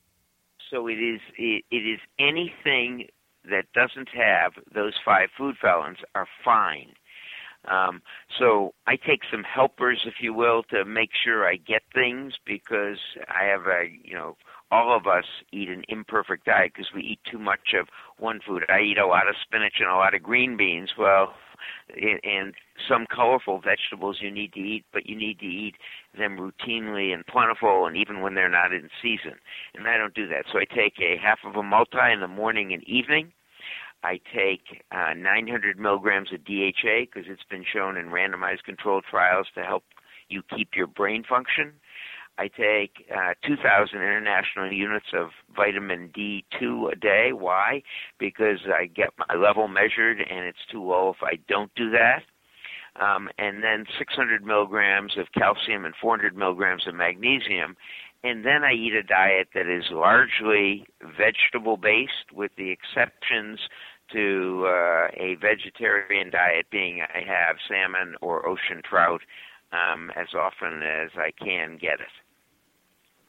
[0.71, 3.07] So it is it, it is anything
[3.49, 6.93] that doesn't have those five food felons are fine.
[7.67, 8.01] Um,
[8.37, 12.99] so I take some helpers, if you will, to make sure I get things because
[13.27, 14.37] I have a, you know,
[14.71, 18.63] all of us eat an imperfect diet because we eat too much of one food.
[18.69, 20.91] I eat a lot of spinach and a lot of green beans.
[20.97, 21.33] Well,
[21.89, 22.53] and and
[22.89, 25.75] some colorful vegetables you need to eat, but you need to eat
[26.17, 29.35] them routinely and plentiful, and even when they're not in season.
[29.73, 30.45] And I don't do that.
[30.51, 33.31] So I take a half of a multi in the morning and evening.
[34.03, 39.47] I take uh, 900 milligrams of DHA because it's been shown in randomized controlled trials
[39.55, 39.83] to help
[40.29, 41.73] you keep your brain function.
[42.37, 47.31] I take uh, 2,000 international units of vitamin D2 a day.
[47.31, 47.81] Why?
[48.19, 52.23] Because I get my level measured and it's too low if I don't do that.
[53.01, 57.75] Um, and then 600 milligrams of calcium and 400 milligrams of magnesium.
[58.23, 60.85] And then I eat a diet that is largely
[61.17, 63.59] vegetable based, with the exceptions
[64.13, 69.21] to uh, a vegetarian diet being I have salmon or ocean trout
[69.71, 72.24] um, as often as I can get it.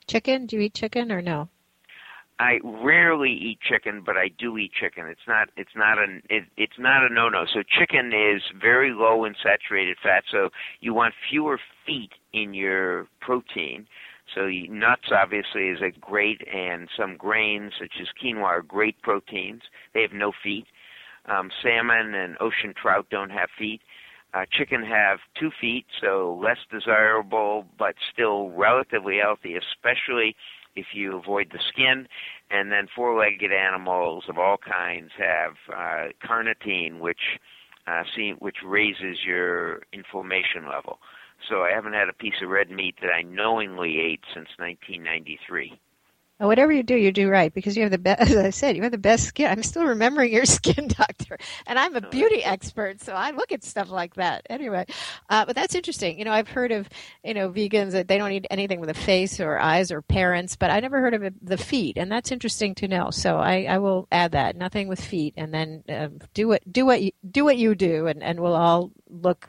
[0.06, 0.46] Chicken?
[0.46, 1.48] Do you eat chicken or no?
[2.38, 5.06] I rarely eat chicken, but I do eat chicken.
[5.06, 7.46] It's not it's not a it, it's not a no no.
[7.52, 13.06] So chicken is very low in saturated fat, so you want fewer feet in your
[13.20, 13.86] protein.
[14.34, 19.62] So nuts obviously is a great, and some grains such as quinoa are great proteins.
[19.94, 20.66] They have no feet.
[21.26, 23.80] Um, salmon and ocean trout don't have feet.
[24.34, 30.36] Uh, chicken have two feet, so less desirable, but still relatively healthy, especially
[30.74, 32.06] if you avoid the skin.
[32.50, 37.40] And then four-legged animals of all kinds have uh, carnitine, which
[37.86, 40.98] uh, see, which raises your inflammation level.
[41.48, 45.78] So I haven't had a piece of red meat that I knowingly ate since 1993.
[46.38, 48.20] Whatever you do, you do right because you have the best.
[48.30, 49.50] As I said, you have the best skin.
[49.50, 53.52] I'm still remembering your skin doctor, and I'm a oh, beauty expert, so I look
[53.52, 54.46] at stuff like that.
[54.50, 54.86] Anyway,
[55.30, 56.18] uh, but that's interesting.
[56.18, 56.88] You know, I've heard of
[57.24, 60.56] you know vegans that they don't eat anything with a face or eyes or parents,
[60.56, 63.10] but I never heard of the feet, and that's interesting to know.
[63.10, 66.84] So I, I will add that nothing with feet, and then uh, do what do
[66.84, 69.48] what you do what you do, and and we'll all look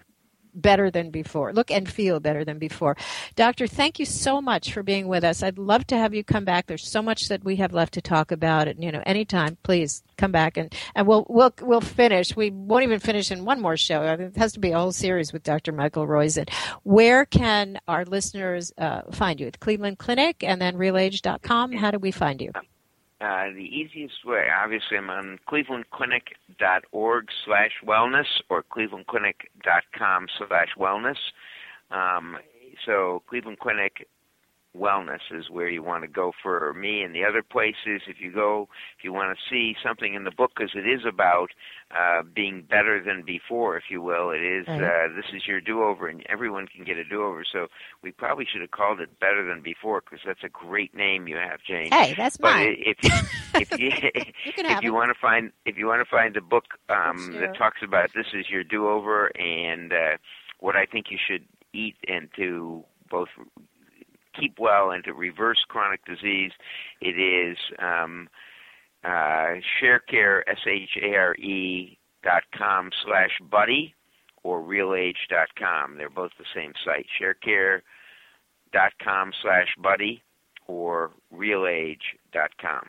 [0.61, 2.97] better than before, look and feel better than before.
[3.35, 5.43] Doctor, thank you so much for being with us.
[5.43, 6.67] I'd love to have you come back.
[6.67, 8.67] There's so much that we have left to talk about.
[8.67, 12.35] And, you know, anytime, please come back and, and we'll, we'll, we'll finish.
[12.35, 14.01] We won't even finish in one more show.
[14.03, 15.71] It has to be a whole series with Dr.
[15.71, 16.49] Michael Roizen.
[16.83, 19.47] Where can our listeners uh, find you?
[19.47, 21.73] At Cleveland Clinic and then realage.com.
[21.73, 22.51] How do we find you?
[23.19, 31.17] Uh, the easiest way, obviously, I'm on clevelandclinic.org slash wellness or clevelandclinic.com slash wellness.
[31.89, 32.37] Um,
[32.85, 34.07] so Cleveland Clinic
[34.75, 38.01] wellness is where you want to go for me and the other places.
[38.07, 41.01] If you go if you want to see something in the book because it is
[41.07, 41.49] about
[41.91, 44.31] uh being better than before if you will.
[44.31, 47.43] It is uh this is your do over and everyone can get a do over
[47.51, 47.67] so
[48.03, 51.35] we probably should have called it better than before because that's a great name you
[51.35, 52.75] have jane hey that's but mine.
[52.79, 53.11] if you
[53.61, 54.11] if you, you
[54.55, 57.41] if you want to find if you want to find a book um sure.
[57.41, 60.17] that talks about this is your do over and uh
[60.59, 63.29] what i think you should eat and to both
[64.39, 66.51] keep well and to reverse chronic disease,
[67.01, 68.29] it is um,
[69.03, 73.93] uh, ShareCare, S-H-A-R-E dot com slash buddy
[74.43, 75.97] or realage dot com.
[75.97, 77.81] They're both the same site, ShareCare
[78.73, 80.23] dot com slash buddy
[80.67, 82.01] or realage
[82.33, 82.87] dot com.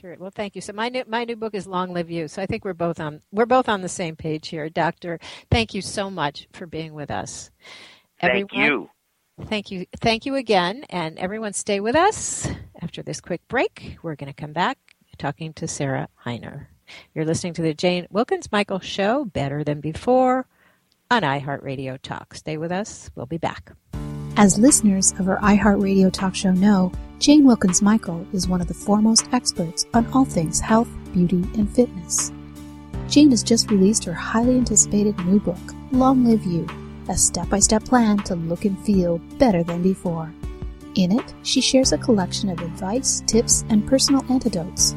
[0.00, 0.16] Sure.
[0.18, 0.60] Well, thank you.
[0.60, 2.28] So my new my new book is Long Live You.
[2.28, 5.18] So I think we're both on we're both on the same page here, Doctor.
[5.50, 7.50] Thank you so much for being with us.
[8.20, 8.90] Thank Everyone, you.
[9.44, 9.86] Thank you.
[10.00, 10.84] Thank you again.
[10.88, 12.48] And everyone stay with us.
[12.80, 14.78] After this quick break, we're going to come back
[15.18, 16.66] talking to Sarah Hiner.
[17.14, 20.46] You're listening to the Jane Wilkens Michael Show, Better Than Before,
[21.10, 22.34] on iHeartRadio Talk.
[22.34, 23.10] Stay with us.
[23.14, 23.72] We'll be back.
[24.36, 28.74] As listeners of our iHeartRadio Talk Show know, Jane Wilkens Michael is one of the
[28.74, 32.30] foremost experts on all things health, beauty, and fitness.
[33.08, 35.58] Jane has just released her highly anticipated new book,
[35.92, 36.66] Long Live You
[37.08, 40.32] a step by step plan to look and feel better than before.
[40.94, 44.94] In it, she shares a collection of advice, tips, and personal antidotes,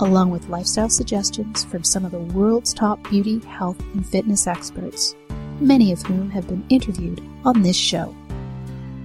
[0.00, 5.16] along with lifestyle suggestions from some of the world's top beauty, health, and fitness experts,
[5.58, 8.14] many of whom have been interviewed on this show.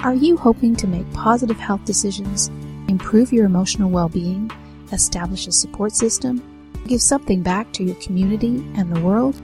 [0.01, 2.49] Are you hoping to make positive health decisions,
[2.89, 4.51] improve your emotional well being,
[4.91, 6.43] establish a support system,
[6.87, 9.41] give something back to your community and the world?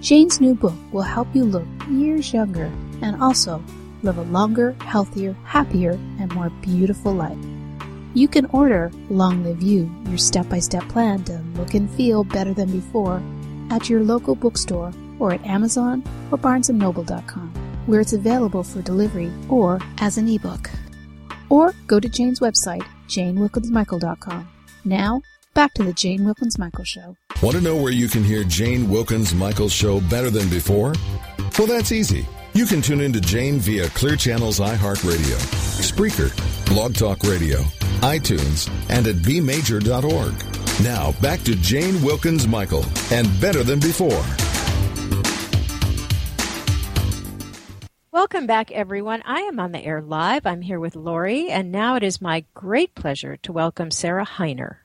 [0.00, 2.70] Jane's new book will help you look years younger
[3.02, 3.62] and also
[4.02, 7.38] live a longer, healthier, happier, and more beautiful life.
[8.14, 12.24] You can order Long Live You, your step by step plan to look and feel
[12.24, 13.22] better than before,
[13.70, 17.52] at your local bookstore or at Amazon or BarnesandNoble.com,
[17.86, 20.70] where it's available for delivery or as an ebook.
[21.50, 24.48] Or go to Jane's website, janewilkensmichael.com.
[24.84, 25.22] Now,
[25.58, 27.16] back to the Jane Wilkens Michael Show.
[27.42, 30.94] Want to know where you can hear Jane Wilkens Michael show better than before?
[31.58, 32.28] Well, that's easy.
[32.52, 35.36] You can tune in to Jane via Clear Channel's iHeartRadio,
[35.82, 36.30] Spreaker,
[36.66, 37.58] Blog Talk Radio,
[38.02, 40.84] iTunes, and at bmajor.org.
[40.84, 44.24] Now, back to Jane Wilkens Michael and Better Than Before.
[48.12, 49.22] Welcome back, everyone.
[49.24, 50.46] I am on the air live.
[50.46, 54.76] I'm here with Lori, and now it is my great pleasure to welcome Sarah Hiner.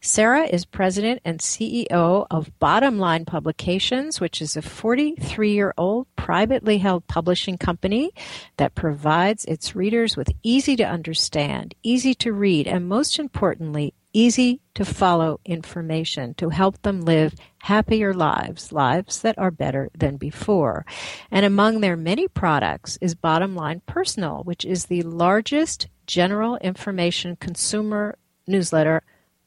[0.00, 6.06] Sarah is president and CEO of Bottom Line Publications, which is a 43 year old
[6.16, 8.12] privately held publishing company
[8.56, 14.60] that provides its readers with easy to understand, easy to read, and most importantly, easy
[14.74, 20.84] to follow information to help them live happier lives, lives that are better than before.
[21.30, 27.36] And among their many products is Bottom Line Personal, which is the largest general information
[27.36, 29.02] consumer newsletter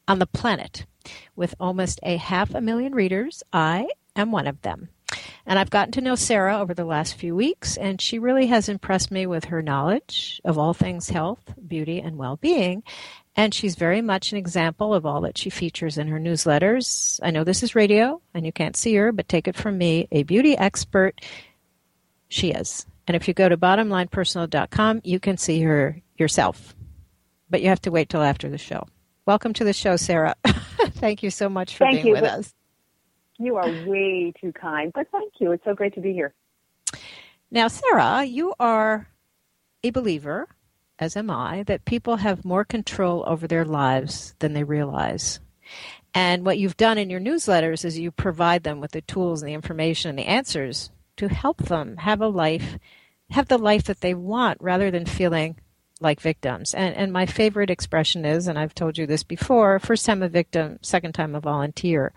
[0.08, 0.86] on the planet.
[1.34, 4.88] With almost a half a million readers, I am one of them.
[5.46, 8.68] And I've gotten to know Sarah over the last few weeks, and she really has
[8.68, 12.82] impressed me with her knowledge of all things health, beauty, and well being.
[13.36, 17.20] And she's very much an example of all that she features in her newsletters.
[17.22, 20.08] I know this is radio, and you can't see her, but take it from me
[20.10, 21.20] a beauty expert
[22.28, 22.86] she is.
[23.06, 26.74] And if you go to bottomlinepersonal.com, you can see her yourself.
[27.48, 28.88] But you have to wait till after the show.
[29.26, 30.36] Welcome to the show, Sarah.
[30.46, 32.12] thank you so much for thank being you.
[32.12, 32.54] with us.
[33.38, 35.52] You are way too kind, but thank you.
[35.52, 36.32] It's so great to be here.
[37.50, 39.08] Now, Sarah, you are
[39.82, 40.48] a believer
[40.98, 45.40] as am I, that people have more control over their lives than they realize.
[46.14, 49.48] And what you've done in your newsletters is you provide them with the tools and
[49.48, 52.78] the information and the answers to help them have a life,
[53.30, 55.56] have the life that they want rather than feeling
[56.00, 56.74] like victims.
[56.74, 60.28] And, and my favorite expression is, and I've told you this before, first time a
[60.28, 62.12] victim, second time a volunteer.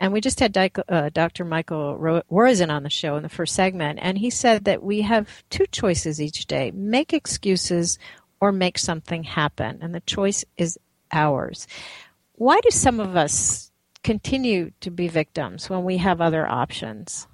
[0.00, 0.56] And we just had
[0.88, 1.44] uh, Dr.
[1.44, 5.44] Michael Roizen on the show in the first segment, and he said that we have
[5.48, 7.98] two choices each day make excuses
[8.40, 9.78] or make something happen.
[9.80, 10.78] And the choice is
[11.12, 11.68] ours.
[12.34, 13.70] Why do some of us
[14.02, 17.28] continue to be victims when we have other options?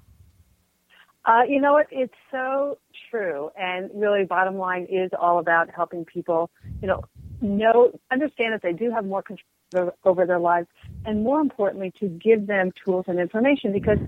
[1.24, 1.86] Uh, you know what?
[1.90, 2.78] It's so
[3.16, 3.50] true.
[3.56, 6.50] And really, bottom line is all about helping people,
[6.80, 7.02] you know,
[7.40, 10.68] know, understand that they do have more control over their lives,
[11.04, 13.72] and more importantly, to give them tools and information.
[13.72, 13.98] Because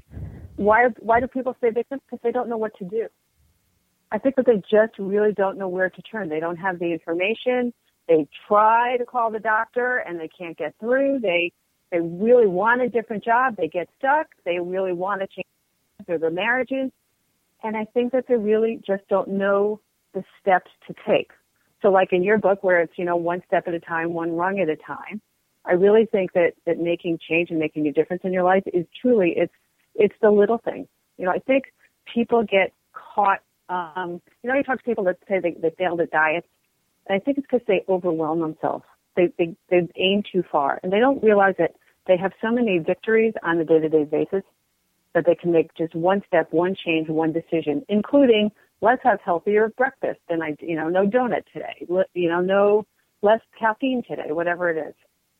[0.57, 2.03] why why do people stay victims?
[2.07, 3.09] Because they don't know what to do.
[4.11, 6.29] I think that they just really don't know where to turn.
[6.29, 7.75] They don't have the information.
[8.09, 11.21] They try to call the doctor and they can't get through.
[11.21, 11.53] They
[11.91, 13.57] they really want a different job.
[13.57, 14.29] They get stuck.
[14.45, 16.91] They really want to change their marriages
[17.63, 19.81] and I think that they really just don't know
[20.15, 21.31] the steps to take.
[21.83, 24.33] So like in your book where it's, you know, one step at a time, one
[24.33, 25.21] rung at a time,
[25.65, 28.87] I really think that, that making change and making a difference in your life is
[29.01, 29.53] truly, it's,
[29.95, 30.89] it's the little things.
[31.19, 31.65] You know, I think
[32.13, 36.01] people get caught, um, you know, you talk to people that say they, they failed
[36.01, 36.47] at diets,
[37.07, 38.85] and I think it's because they overwhelm themselves.
[39.17, 41.73] They, they, they aim too far, and they don't realize that
[42.07, 44.43] they have so many victories on a day-to-day basis
[45.19, 48.51] that they can make just one step, one change, one decision, including
[48.81, 52.87] let's have healthier breakfast and I, you know, no donut today, you know, no
[53.23, 54.95] less caffeine today, whatever it is.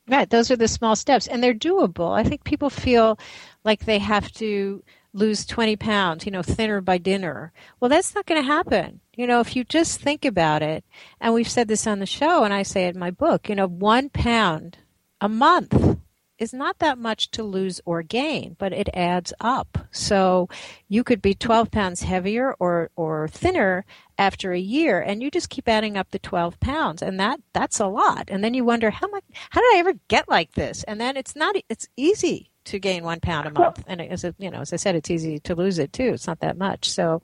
[0.07, 0.29] Right.
[0.29, 2.11] Those are the small steps and they're doable.
[2.11, 3.17] I think people feel
[3.63, 7.51] like they have to lose 20 pounds, you know, thinner by dinner.
[7.79, 8.99] Well, that's not going to happen.
[9.15, 10.83] You know, if you just think about it,
[11.21, 13.55] and we've said this on the show, and I say it in my book, you
[13.55, 14.77] know, one pound
[15.21, 15.97] a month
[16.39, 19.77] is not that much to lose or gain, but it adds up.
[19.91, 20.49] So
[20.87, 23.85] you could be 12 pounds heavier or, or thinner
[24.17, 27.79] after a year and you just keep adding up the 12 pounds and that, that's
[27.79, 28.29] a lot.
[28.29, 30.83] And then you wonder, how much, how did I ever get like this?
[30.83, 33.83] And then it's not, it's easy to gain one pound a month.
[33.87, 36.13] And as you know, as I said, it's easy to lose it too.
[36.13, 36.89] It's not that much.
[36.89, 37.21] So,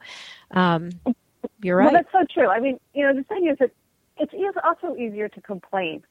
[0.51, 0.91] um,
[1.61, 1.91] you're right.
[1.91, 2.49] Well, that's so true.
[2.49, 3.71] I mean, you know, the thing is that
[4.17, 6.03] it's also easier to complain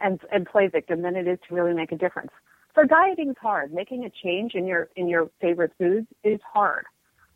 [0.00, 2.30] and and play victim than it is to really make a difference.
[2.74, 3.72] So dieting is hard.
[3.72, 6.84] Making a change in your in your favorite foods is hard.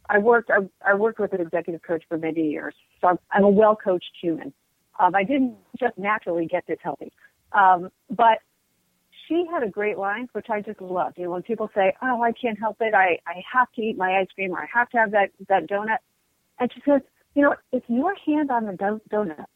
[0.08, 3.44] I worked I, I worked with an executive coach for many years, so I'm, I'm
[3.44, 4.52] a well coached human.
[5.00, 7.12] Um, I didn't just naturally get this healthy,
[7.52, 8.38] um, but
[9.26, 11.18] she had a great line which I just loved.
[11.18, 12.94] You know, when people say, "Oh, I can't help it.
[12.94, 15.68] I I have to eat my ice cream or I have to have that that
[15.68, 15.98] donut,"
[16.60, 17.00] and she says,
[17.34, 19.46] "You know, it's your hand on the do- donut.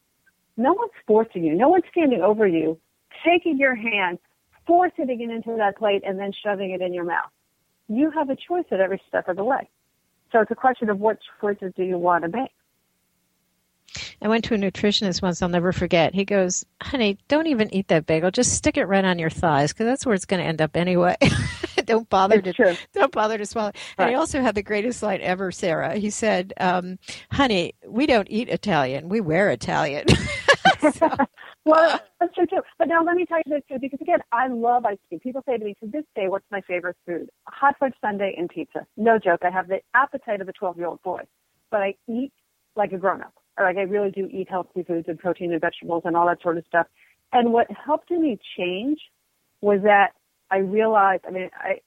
[0.57, 1.55] No one's forcing you.
[1.55, 2.81] No one's standing over you
[3.25, 4.19] taking your hand,
[4.67, 7.31] forcing it into that plate, and then shoving it in your mouth.
[7.89, 9.69] You have a choice at every step of the way.
[10.33, 12.51] So it's a question of what choices do you want to make.
[14.21, 16.15] I went to a nutritionist once, I'll never forget.
[16.15, 18.31] He goes, honey, don't even eat that bagel.
[18.31, 20.77] Just stick it right on your thighs because that's where it's going to end up
[20.77, 21.17] anyway.
[21.87, 22.77] don't bother it's to true.
[22.93, 23.73] don't bother to swallow.
[23.99, 24.07] Right.
[24.07, 25.97] And he also had the greatest line ever, Sarah.
[25.97, 26.99] He said, um,
[27.31, 29.09] "Honey, we don't eat Italian.
[29.09, 30.07] We wear Italian."
[30.93, 31.17] so,
[31.67, 32.63] well, that's true too.
[32.79, 35.21] But now let me tell you this too, because again, I love ice cream.
[35.21, 38.49] People say to me to this day, "What's my favorite food?" Hot fudge sundae and
[38.49, 38.87] pizza.
[38.97, 39.41] No joke.
[39.45, 41.23] I have the appetite of a 12-year-old boy,
[41.71, 42.33] but I eat
[42.77, 43.35] like a grown-up.
[43.59, 46.59] Like I really do eat healthy foods and protein and vegetables and all that sort
[46.59, 46.87] of stuff.
[47.33, 48.99] And what helped me change
[49.61, 50.13] was that
[50.51, 51.25] I realized.
[51.27, 51.81] I mean, I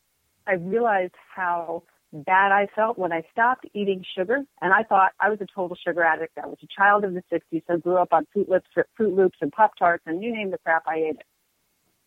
[0.46, 4.44] I realized how bad I felt when I stopped eating sugar.
[4.62, 6.38] And I thought I was a total sugar addict.
[6.42, 8.68] I was a child of the 60s, so grew up on Froot Loops,
[9.00, 11.26] Froot Loops and Pop Tarts, and you name the crap, I ate it.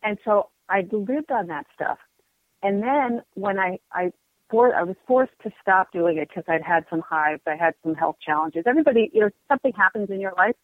[0.03, 1.97] And so I lived on that stuff.
[2.61, 4.11] And then when I, I,
[4.49, 7.73] for, I was forced to stop doing it because I'd had some hives, I had
[7.83, 8.63] some health challenges.
[8.67, 10.55] Everybody, you know, something happens in your life,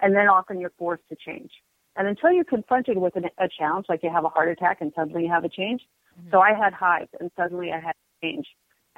[0.00, 1.50] and then often you're forced to change.
[1.96, 4.92] And until you're confronted with an, a challenge, like you have a heart attack and
[4.94, 5.82] suddenly you have a change.
[6.18, 6.30] Mm-hmm.
[6.30, 8.46] So I had hives and suddenly I had change.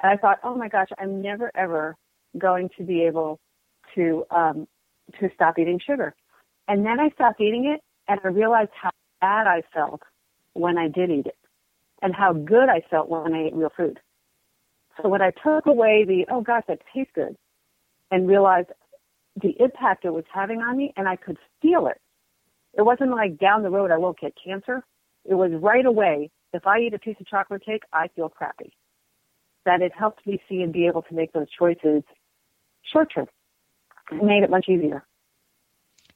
[0.01, 1.95] And I thought, oh my gosh, I'm never ever
[2.37, 3.39] going to be able
[3.95, 4.67] to um,
[5.19, 6.15] to stop eating sugar.
[6.67, 10.01] And then I stopped eating it, and I realized how bad I felt
[10.53, 11.37] when I did eat it,
[12.01, 13.99] and how good I felt when I ate real food.
[15.01, 17.35] So when I took away the oh gosh, that tastes good,
[18.09, 18.69] and realized
[19.41, 22.01] the impact it was having on me, and I could feel it.
[22.73, 24.83] It wasn't like down the road I won't get cancer.
[25.25, 26.31] It was right away.
[26.53, 28.73] If I eat a piece of chocolate cake, I feel crappy
[29.65, 32.03] that it helped me see and be able to make those choices
[32.91, 33.27] short term.
[34.11, 35.05] It made it much easier.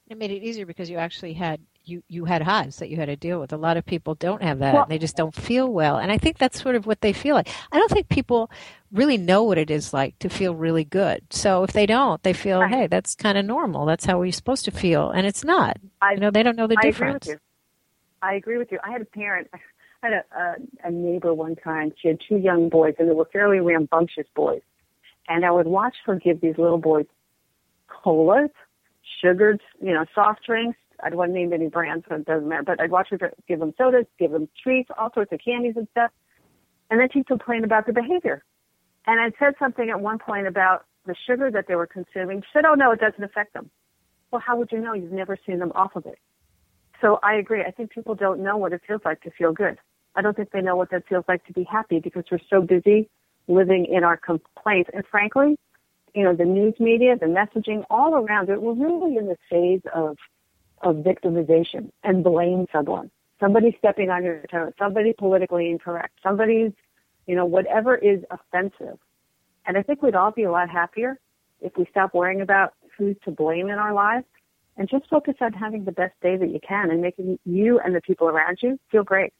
[0.07, 3.05] It made it easier because you actually had you you had hives that you had
[3.05, 3.53] to deal with.
[3.53, 4.73] A lot of people don't have that.
[4.73, 7.35] Well, they just don't feel well, and I think that's sort of what they feel
[7.35, 7.49] like.
[7.71, 8.51] I don't think people
[8.91, 11.21] really know what it is like to feel really good.
[11.31, 12.71] So if they don't, they feel, right.
[12.71, 13.85] hey, that's kind of normal.
[13.85, 15.77] That's how we're supposed to feel, and it's not.
[16.01, 17.25] I, you know, they don't know the I difference.
[17.25, 18.27] Agree with you.
[18.27, 18.79] I agree with you.
[18.83, 19.47] I had a parent.
[20.05, 21.93] I had a, a, a neighbor one time.
[22.01, 24.61] She had two young boys, and they were fairly rambunctious boys.
[25.27, 27.05] And I would watch her give these little boys
[27.87, 28.51] colas,
[29.21, 32.47] sugared, you know, soft drinks, I don't want to name any brands, so it doesn't
[32.47, 32.63] matter.
[32.63, 35.87] But I'd watch her give them sodas, give them treats, all sorts of candies and
[35.91, 36.11] stuff.
[36.89, 38.43] And then she'd complain about their behavior.
[39.07, 42.41] And I'd said something at one point about the sugar that they were consuming.
[42.41, 43.69] She said, oh, no, it doesn't affect them.
[44.31, 44.93] Well, how would you know?
[44.93, 46.17] You've never seen them off of it.
[47.01, 47.61] So I agree.
[47.61, 49.77] I think people don't know what it feels like to feel good.
[50.15, 52.61] I don't think they know what that feels like to be happy because we're so
[52.61, 53.09] busy
[53.47, 54.89] living in our complaints.
[54.93, 55.57] And frankly,
[56.13, 59.81] you know, the news media, the messaging all around it, we're really in the phase
[59.93, 60.17] of
[60.81, 63.09] of victimization and blame someone.
[63.39, 66.71] Somebody stepping on your toes, somebody politically incorrect, somebody's,
[67.27, 68.97] you know, whatever is offensive.
[69.65, 71.19] And I think we'd all be a lot happier
[71.61, 74.25] if we stop worrying about who's to blame in our lives
[74.77, 77.95] and just focus on having the best day that you can and making you and
[77.95, 79.33] the people around you feel great.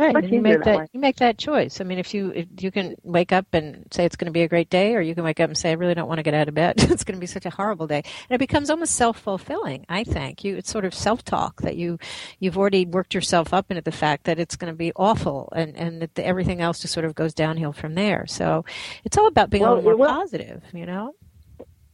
[0.00, 1.78] Right, you make that, that you make that choice.
[1.78, 4.42] I mean, if you if you can wake up and say it's going to be
[4.42, 6.22] a great day, or you can wake up and say I really don't want to
[6.22, 6.74] get out of bed.
[6.78, 9.84] it's going to be such a horrible day, and it becomes almost self fulfilling.
[9.90, 11.98] I think you it's sort of self talk that you
[12.38, 15.76] you've already worked yourself up into the fact that it's going to be awful, and
[15.76, 18.26] and that the, everything else just sort of goes downhill from there.
[18.26, 18.64] So
[19.04, 21.14] it's all about being well, a little more positive, you know.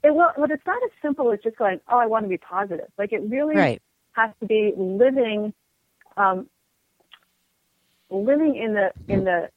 [0.05, 2.39] It will, but it's not as simple as just going, oh, I want to be
[2.39, 2.87] positive.
[2.97, 3.83] Like it really right.
[4.13, 5.53] has to be living.
[6.17, 6.49] Um,
[8.11, 9.49] living in the in the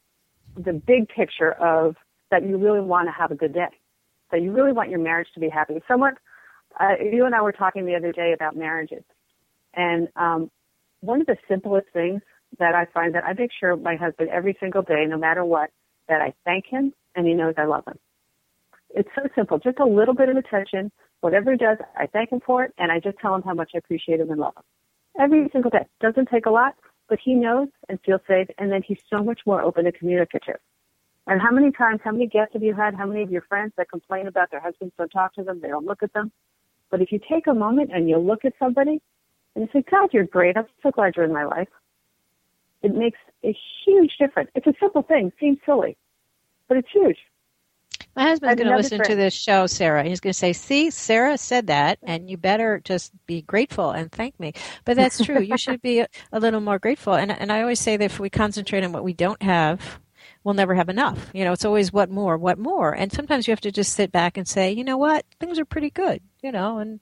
[0.58, 1.96] the big picture of
[2.32, 3.70] that you really want to have a good day,
[4.32, 5.82] that you really want your marriage to be happy.
[5.88, 6.16] Someone,
[6.80, 9.04] uh, you and I were talking the other day about marriages,
[9.74, 10.52] and um,
[11.02, 12.22] one of the simplest things
[12.58, 15.70] that I find that I make sure my husband every single day, no matter what,
[16.08, 18.00] that I thank him and he knows I love him.
[18.92, 20.92] It's so simple, just a little bit of attention.
[21.22, 23.72] Whatever he does, I thank him for it, and I just tell him how much
[23.76, 24.64] I appreciate him and love him.
[25.20, 25.86] Every single day.
[26.00, 26.76] Doesn't take a lot,
[27.10, 30.60] but he knows and feels safe, and then he's so much more open and communicative.
[31.28, 32.96] And how many times, how many guests have you had?
[32.96, 35.68] How many of your friends that complain about their husbands don't talk to them, they
[35.68, 36.32] don't look at them?
[36.90, 39.02] But if you take a moment and you look at somebody
[39.56, 40.58] and you say, God, you're great.
[40.58, 41.68] I'm so glad you're in my life.
[42.82, 43.56] It makes a
[43.86, 44.50] huge difference.
[44.56, 45.32] It's a simple thing.
[45.40, 45.98] Seems silly,
[46.68, 47.18] but it's huge.
[48.16, 49.10] My husband's going to listen friend.
[49.10, 50.04] to this show, Sarah.
[50.04, 54.12] He's going to say, "See, Sarah said that, and you better just be grateful and
[54.12, 54.54] thank me."
[54.86, 55.42] But that's true.
[55.42, 57.14] you should be a, a little more grateful.
[57.14, 60.00] And and I always say that if we concentrate on what we don't have,
[60.44, 61.30] we'll never have enough.
[61.34, 62.94] You know, it's always what more, what more.
[62.94, 65.66] And sometimes you have to just sit back and say, you know what, things are
[65.66, 67.00] pretty good you know, and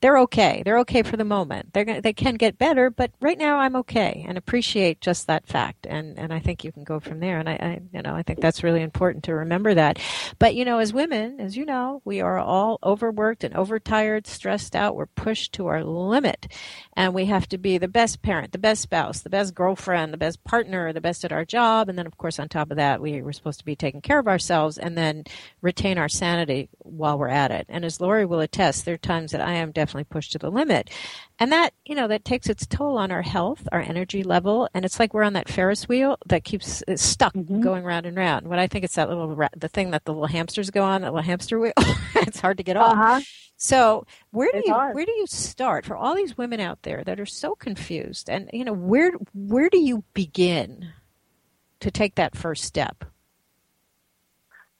[0.00, 0.62] they're okay.
[0.64, 1.72] They're okay for the moment.
[1.72, 5.46] They're gonna, they can get better, but right now I'm okay and appreciate just that
[5.46, 5.86] fact.
[5.88, 7.38] And and I think you can go from there.
[7.38, 10.00] And I, I you know I think that's really important to remember that.
[10.40, 14.74] But you know, as women, as you know, we are all overworked and overtired, stressed
[14.74, 14.96] out.
[14.96, 16.48] We're pushed to our limit,
[16.96, 20.18] and we have to be the best parent, the best spouse, the best girlfriend, the
[20.18, 23.00] best partner, the best at our job, and then of course on top of that,
[23.00, 25.22] we we're supposed to be taking care of ourselves and then
[25.60, 27.66] retain our sanity while we're at it.
[27.68, 30.38] And as Lori will attest yes, there are times that I am definitely pushed to
[30.38, 30.88] the limit.
[31.38, 34.66] And that, you know, that takes its toll on our health, our energy level.
[34.72, 37.60] And it's like we're on that Ferris wheel that keeps stuck mm-hmm.
[37.60, 38.48] going round and round.
[38.48, 41.12] What I think it's that little, the thing that the little hamsters go on, that
[41.12, 41.72] little hamster wheel.
[42.16, 42.92] it's hard to get off.
[42.92, 43.20] Uh-huh.
[43.56, 44.94] So where do it's you hard.
[44.94, 48.50] where do you start for all these women out there that are so confused and
[48.52, 50.88] you know where where do you begin
[51.78, 53.04] to take that first step?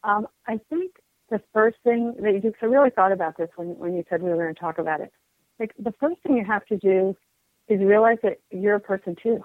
[0.02, 0.98] Um, I think
[1.32, 4.04] the first thing that you do, because I really thought about this when, when you
[4.10, 5.10] said we were going to talk about it.
[5.58, 7.16] Like the first thing you have to do
[7.68, 9.42] is realize that you're a person too.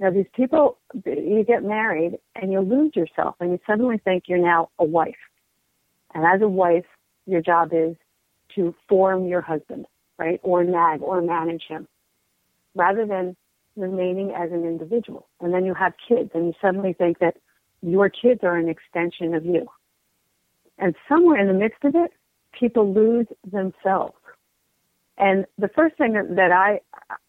[0.00, 4.38] Now these people, you get married and you lose yourself and you suddenly think you're
[4.38, 5.14] now a wife.
[6.14, 6.86] And as a wife,
[7.26, 7.94] your job is
[8.54, 9.84] to form your husband,
[10.18, 10.40] right?
[10.42, 11.86] Or nag or manage him
[12.74, 13.36] rather than
[13.76, 15.28] remaining as an individual.
[15.40, 17.36] And then you have kids and you suddenly think that
[17.82, 19.68] your kids are an extension of you.
[20.78, 22.12] And somewhere in the midst of it,
[22.58, 24.14] people lose themselves.
[25.18, 26.80] And the first thing that I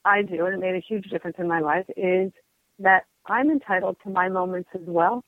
[0.06, 2.32] I do, and it made a huge difference in my life, is
[2.78, 5.24] that I'm entitled to my moments as well.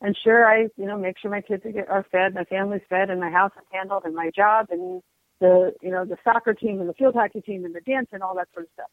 [0.00, 3.20] And sure, I you know make sure my kids are fed, my family's fed, and
[3.20, 5.00] my house is handled, and my job, and
[5.40, 8.22] the you know the soccer team, and the field hockey team, and the dance, and
[8.22, 8.90] all that sort of stuff.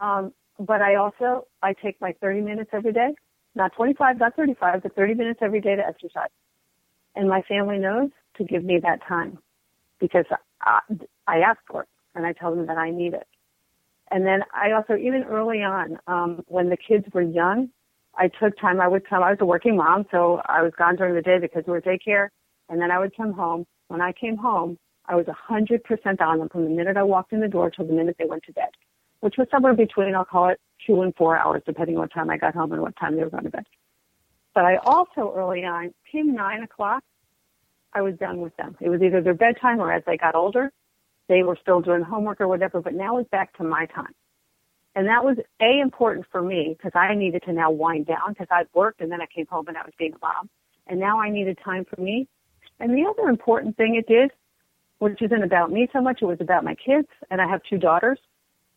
[0.00, 3.14] Um, but I also I take my 30 minutes every day,
[3.54, 6.28] not 25, not 35, but 30 minutes every day to exercise
[7.18, 9.38] and my family knows to give me that time
[10.00, 10.24] because
[10.62, 10.78] I,
[11.26, 11.88] I ask for it.
[12.14, 13.26] and I tell them that I need it.
[14.10, 17.68] And then I also, even early on, um, when the kids were young,
[18.16, 18.80] I took time.
[18.80, 19.22] I would come.
[19.22, 21.80] I was a working mom, so I was gone during the day because we were
[21.82, 22.28] daycare,
[22.68, 23.66] and then I would come home.
[23.88, 27.02] When I came home, I was a hundred percent on them from the minute I
[27.02, 28.70] walked in the door till the minute they went to bed,
[29.20, 32.30] which was somewhere between I'll call it two and four hours, depending on what time
[32.30, 33.66] I got home and what time they were going to bed.
[34.54, 37.02] But I also early on came nine o'clock.
[37.92, 38.76] I was done with them.
[38.80, 40.72] It was either their bedtime or as they got older,
[41.28, 44.14] they were still doing homework or whatever, but now it's back to my time.
[44.94, 48.48] And that was A, important for me because I needed to now wind down because
[48.50, 50.48] I'd worked and then I came home and I was being a mom.
[50.86, 52.26] And now I needed time for me.
[52.80, 54.32] And the other important thing it did,
[54.98, 57.78] which isn't about me so much, it was about my kids, and I have two
[57.78, 58.18] daughters,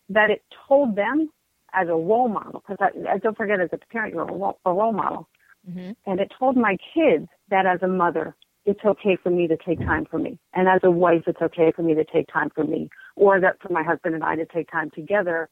[0.10, 1.30] that it told them
[1.74, 4.60] as a role model, because I, I don't forget as a parent, you're a role,
[4.66, 5.28] a role model.
[5.70, 5.92] Mm-hmm.
[6.06, 8.36] And it told my kids that as a mother,
[8.66, 10.38] it's okay for me to take time for me.
[10.54, 12.90] And as a wife, it's okay for me to take time for me.
[13.16, 15.50] Or that for my husband and I to take time together.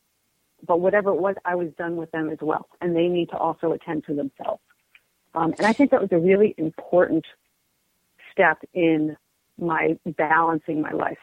[0.65, 2.67] But whatever it was, I was done with them as well.
[2.81, 4.61] And they need to also attend to themselves.
[5.35, 7.25] Um, and I think that was a really important
[8.31, 9.15] step in
[9.57, 11.17] my balancing my life.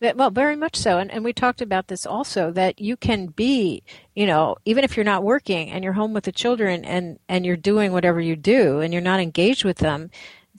[0.00, 0.98] Well, very much so.
[0.98, 3.82] And, and we talked about this also that you can be,
[4.14, 7.46] you know, even if you're not working and you're home with the children and, and
[7.46, 10.10] you're doing whatever you do and you're not engaged with them,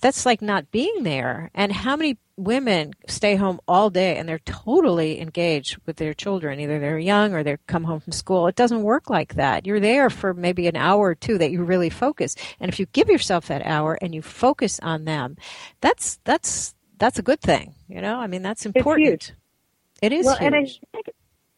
[0.02, 1.50] that's like not being there.
[1.54, 6.60] And how many women stay home all day and they're totally engaged with their children?
[6.60, 8.48] Either they're young or they come home from school.
[8.48, 9.66] It doesn't work like that.
[9.66, 12.36] You're there for maybe an hour or two that you really focus.
[12.60, 15.38] And if you give yourself that hour and you focus on them,
[15.82, 17.74] that's that's that's a good thing.
[17.88, 19.34] You know, I mean that's important.
[20.02, 20.46] It is well, huge.
[20.46, 21.16] And I, think,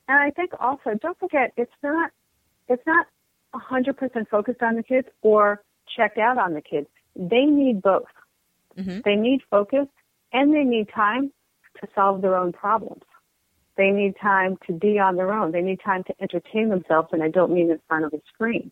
[0.08, 2.12] and I think also don't forget it's not
[2.68, 3.08] it's not
[3.54, 5.64] hundred percent focused on the kids or
[5.96, 6.88] checked out on the kids.
[7.16, 8.08] They need both.
[8.78, 9.00] Mm-hmm.
[9.04, 9.88] They need focus
[10.32, 11.32] and they need time
[11.82, 13.04] to solve their own problems.
[13.78, 15.52] They need time to be on their own.
[15.52, 18.72] They need time to entertain themselves, and I don't mean in front of a screen.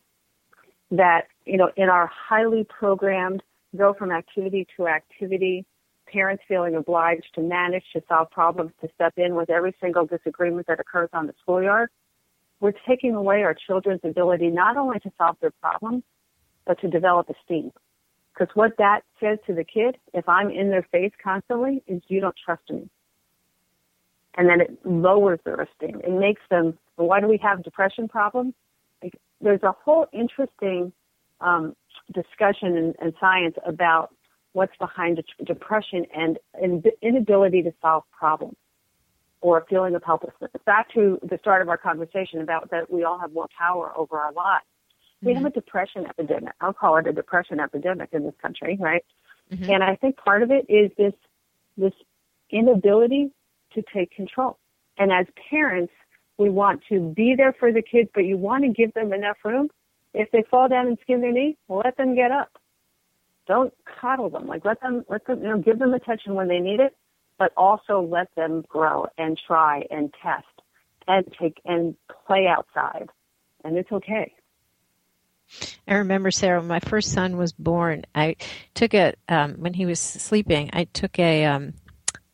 [0.90, 3.42] That, you know, in our highly programmed
[3.76, 5.64] go from activity to activity,
[6.12, 10.66] parents feeling obliged to manage, to solve problems, to step in with every single disagreement
[10.66, 11.90] that occurs on the schoolyard,
[12.60, 16.02] we're taking away our children's ability not only to solve their problems,
[16.66, 17.70] but to develop esteem.
[18.34, 22.20] Because what that says to the kid, if I'm in their face constantly, is you
[22.20, 22.88] don't trust me.
[24.36, 26.00] And then it lowers their esteem.
[26.04, 28.54] It makes them, why do we have depression problems?
[29.40, 30.92] There's a whole interesting
[31.40, 31.74] um,
[32.12, 34.14] discussion in, in science about
[34.58, 36.36] what's behind depression and
[37.00, 38.56] inability to solve problems
[39.40, 40.50] or a feeling of helplessness.
[40.66, 44.18] Back to the start of our conversation about that we all have more power over
[44.18, 44.64] our lives.
[45.22, 45.54] We have a mm-hmm.
[45.54, 46.54] depression epidemic.
[46.60, 49.04] I'll call it a depression epidemic in this country, right?
[49.52, 49.70] Mm-hmm.
[49.70, 51.14] And I think part of it is this
[51.76, 51.92] this
[52.50, 53.30] inability
[53.74, 54.58] to take control.
[54.98, 55.92] And as parents,
[56.36, 59.36] we want to be there for the kids, but you want to give them enough
[59.44, 59.68] room.
[60.14, 62.57] If they fall down and skin their knee, let them get up.
[63.48, 64.46] Don't coddle them.
[64.46, 66.94] Like let them let them you know give them attention when they need it,
[67.38, 70.44] but also let them grow and try and test
[71.08, 71.96] and take and
[72.26, 73.08] play outside.
[73.64, 74.34] And it's okay.
[75.88, 78.36] I remember Sarah, when my first son was born, I
[78.74, 80.70] took a um, when he was sleeping.
[80.74, 81.72] I took a um,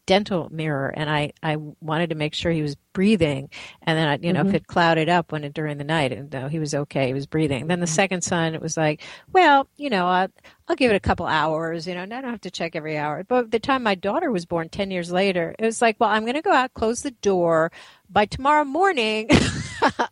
[0.06, 3.48] dental mirror and I, I wanted to make sure he was breathing
[3.82, 4.50] and then I, you know mm-hmm.
[4.50, 7.14] if it clouded up when it during the night and no, he was okay he
[7.14, 7.94] was breathing then the mm-hmm.
[7.94, 9.02] second son it was like
[9.32, 10.28] well you know I'll,
[10.68, 12.96] I'll give it a couple hours you know and I don't have to check every
[12.96, 16.10] hour but the time my daughter was born 10 years later it was like well
[16.10, 17.72] I'm going to go out close the door
[18.10, 19.28] by tomorrow morning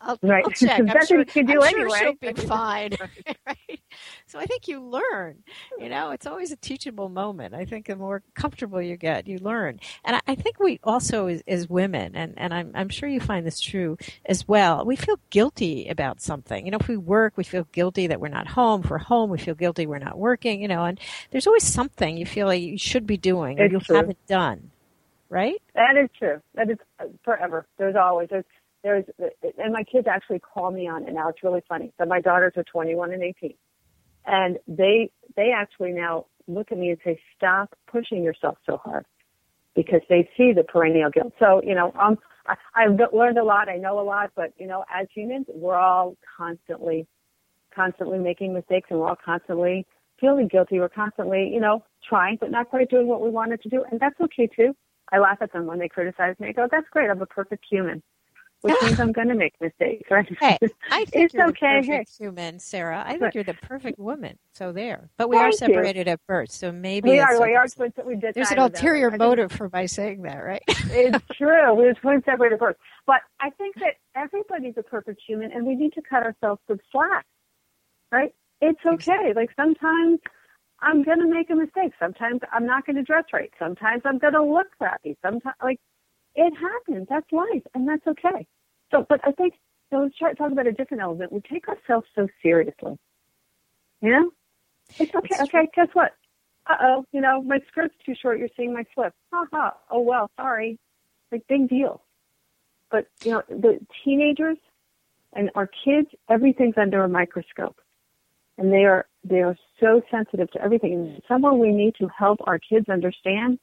[0.01, 0.45] I'll, right.
[0.45, 0.81] I'll check.
[0.89, 1.99] I'm sure, what you do I'm anyway.
[1.99, 2.93] Sure she'll be fine.
[3.47, 3.81] right?
[4.33, 5.43] So I think you learn.
[5.79, 7.55] You know, it's always a teachable moment.
[7.55, 9.79] I think the more comfortable you get, you learn.
[10.07, 13.21] And I, I think we also, as, as women, and, and I'm, I'm sure you
[13.21, 16.65] find this true as well, we feel guilty about something.
[16.65, 18.81] You know, if we work, we feel guilty that we're not home.
[18.83, 20.99] If we're home, we feel guilty we're not working, you know, and
[21.31, 24.71] there's always something you feel like you should be doing or you haven't done.
[25.29, 25.61] Right?
[25.75, 26.41] That is true.
[26.55, 27.67] That is uh, forever.
[27.77, 28.45] There's always, there's,
[28.83, 29.05] there's
[29.59, 31.29] and my kids actually call me on it now.
[31.29, 31.93] It's really funny.
[31.99, 33.53] So my daughters are 21 and 18,
[34.27, 39.05] and they they actually now look at me and say, "Stop pushing yourself so hard,"
[39.75, 41.33] because they see the perennial guilt.
[41.39, 43.69] So you know, um, I, I've learned a lot.
[43.69, 47.07] I know a lot, but you know, as humans, we're all constantly,
[47.75, 49.87] constantly making mistakes, and we're all constantly
[50.21, 50.79] feeling guilty.
[50.79, 54.01] We're constantly, you know, trying but not quite doing what we wanted to do, and
[54.01, 54.75] that's okay too.
[55.13, 56.49] I laugh at them when they criticize me.
[56.49, 57.11] I go, "That's great.
[57.11, 58.03] I'm a perfect human."
[58.63, 60.29] Which means I'm going to make mistakes, right?
[60.41, 60.59] Hey,
[60.91, 61.83] I think it's you're okay.
[61.83, 62.07] the perfect Hey.
[62.19, 63.05] human, Sarah.
[63.07, 64.39] I think you're the perfect woman.
[64.55, 65.11] So there.
[65.19, 65.91] But we Thank are you.
[65.91, 67.41] separated at birth, so maybe We are.
[67.41, 67.95] We are twins.
[68.05, 68.91] We did there's an kind of that.
[68.91, 70.63] ulterior I think motive for my saying that, right?
[70.89, 71.75] It's true.
[71.75, 72.77] We were twins separated at birth.
[73.07, 76.81] But I think that everybody's a perfect human, and we need to cut ourselves some
[76.93, 77.27] slack,
[78.13, 78.35] right?
[78.61, 79.33] It's okay.
[79.37, 80.21] Like sometimes
[80.81, 81.93] I'm going to make a mistake.
[82.01, 83.53] Sometimes I'm not going to dress right.
[83.59, 85.17] Sometimes I'm going to look crappy.
[85.23, 85.81] Sometimes, like,
[86.35, 87.07] it happens.
[87.09, 88.47] That's life, and that's okay.
[88.91, 89.55] So, but I think,
[89.91, 91.33] so let's try to talk about a different element.
[91.33, 92.99] We take ourselves so seriously.
[94.01, 94.31] You know?
[94.99, 95.29] It's okay.
[95.31, 96.13] It's okay, guess what?
[96.67, 98.39] Uh oh, you know, my skirt's too short.
[98.39, 99.13] You're seeing my slip.
[99.33, 99.75] Ha ha.
[99.91, 100.79] Oh well, sorry.
[101.31, 102.03] Like big deal.
[102.91, 104.59] But you know, the teenagers
[105.33, 107.81] and our kids, everything's under a microscope,
[108.59, 110.93] and they are they are so sensitive to everything.
[110.93, 113.59] And someone we need to help our kids understand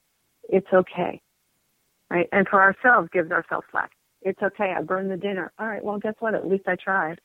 [0.49, 1.21] it's okay,
[2.09, 2.27] right?
[2.31, 3.91] And for ourselves, gives ourselves slack.
[4.21, 4.73] It's okay.
[4.75, 5.51] I burned the dinner.
[5.59, 5.83] All right.
[5.83, 6.35] Well, guess what?
[6.35, 7.13] At least I tried.
[7.13, 7.19] At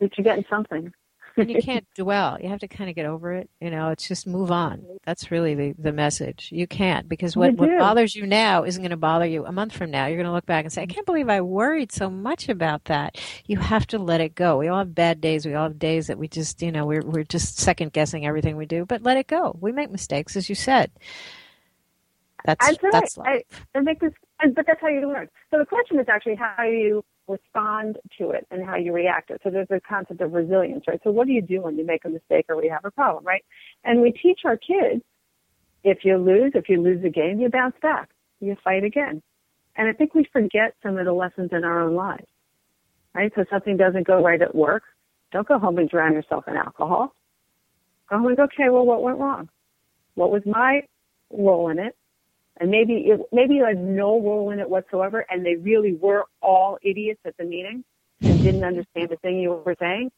[0.00, 0.92] least you're getting something.
[1.36, 2.36] and you can't dwell.
[2.40, 3.48] You have to kind of get over it.
[3.60, 4.84] You know, it's just move on.
[5.04, 6.48] That's really the, the message.
[6.50, 9.72] You can't because what, what bothers you now isn't going to bother you a month
[9.72, 10.06] from now.
[10.06, 12.86] You're going to look back and say, I can't believe I worried so much about
[12.86, 13.20] that.
[13.46, 14.58] You have to let it go.
[14.58, 15.46] We all have bad days.
[15.46, 18.56] We all have days that we just, you know, we're, we're just second guessing everything
[18.56, 19.56] we do, but let it go.
[19.60, 20.90] We make mistakes, as you said.
[22.44, 22.92] That's, That's right.
[22.92, 23.42] that's I, life.
[23.74, 25.28] I make this, and, but that's how you learn.
[25.50, 29.34] So the question is actually how you respond to it and how you react to
[29.34, 29.40] it.
[29.44, 31.00] So there's a concept of resilience, right?
[31.04, 33.24] So what do you do when you make a mistake or we have a problem,
[33.24, 33.44] right?
[33.84, 35.02] And we teach our kids,
[35.84, 38.10] if you lose, if you lose a game, you bounce back.
[38.40, 39.22] You fight again.
[39.76, 42.26] And I think we forget some of the lessons in our own lives,
[43.14, 43.32] right?
[43.34, 44.82] So something doesn't go right at work.
[45.32, 47.14] Don't go home and drown yourself in alcohol.
[48.08, 49.48] Go home and go, okay, well, what went wrong?
[50.14, 50.82] What was my
[51.30, 51.96] role in it?
[52.60, 56.26] And maybe it, maybe you had no role in it whatsoever, and they really were
[56.42, 57.82] all idiots at the meeting
[58.20, 60.12] and didn't understand the thing you were saying.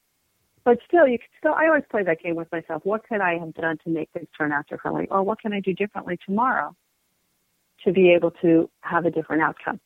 [0.65, 1.55] But still, you could still.
[1.55, 2.85] I always play that game with myself.
[2.85, 5.61] What could I have done to make things turn out differently, or what can I
[5.61, 6.75] do differently tomorrow
[7.85, 9.81] to be able to have a different outcome?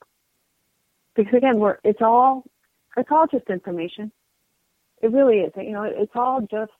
[1.14, 2.44] Because again, we're it's all
[2.96, 4.10] it's all just information.
[5.02, 5.52] It really is.
[5.56, 6.72] You know, it's all just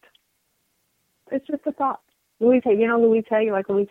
[1.30, 2.00] it's just a thought.
[2.40, 3.12] Louise Hay, you know.
[3.12, 3.88] You like Louise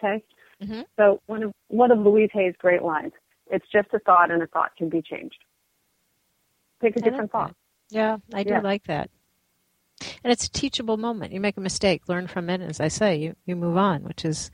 [0.60, 0.66] Hay?
[0.68, 3.14] hmm So one of one of Louise Hay's great lines:
[3.52, 5.38] "It's just a thought, and a thought can be changed."
[6.82, 7.56] Take a I different thought.
[7.90, 8.62] Yeah, I do Yeah.
[8.62, 9.10] like that.
[10.24, 11.32] And it's a teachable moment.
[11.34, 14.04] You make a mistake, learn from it, and as I say, you, you move on,
[14.04, 14.52] which is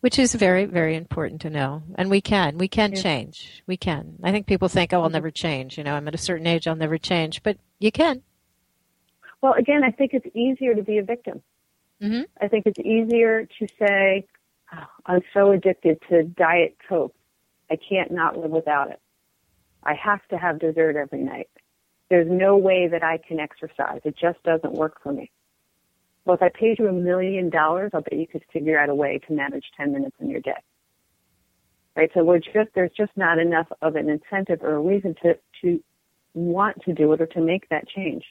[0.00, 1.82] which is very, very important to know.
[1.96, 2.58] And we can.
[2.58, 3.02] We can Yeah.
[3.02, 3.62] change.
[3.66, 4.18] We can.
[4.22, 5.12] I think people think, oh, I'll Mhm.
[5.12, 5.78] never change.
[5.78, 7.42] You know, I'm at a certain age, I'll never change.
[7.42, 8.22] But you can.
[9.42, 11.42] Well, again, I think it's easier to be a victim.
[12.00, 14.26] hmm I think it's easier to say,
[15.06, 17.14] "I'm so addicted to Diet Coke,
[17.70, 19.00] I can't not live without it.
[19.82, 21.48] I have to have dessert every night.
[22.10, 24.00] There's no way that I can exercise.
[24.04, 25.30] It just doesn't work for me."
[26.24, 28.94] Well, if I paid you a million dollars, I'll bet you could figure out a
[28.94, 30.52] way to manage 10 minutes in your day.
[31.96, 32.10] Right?
[32.14, 35.82] So we're just, there's just not enough of an incentive or a reason to, to
[36.32, 38.24] want to do it or to make that change.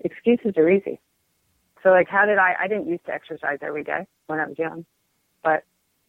[0.00, 1.00] Excuses are easy.
[1.82, 4.58] So like how did I, I didn't used to exercise every day when I was
[4.58, 4.84] young,
[5.46, 5.62] but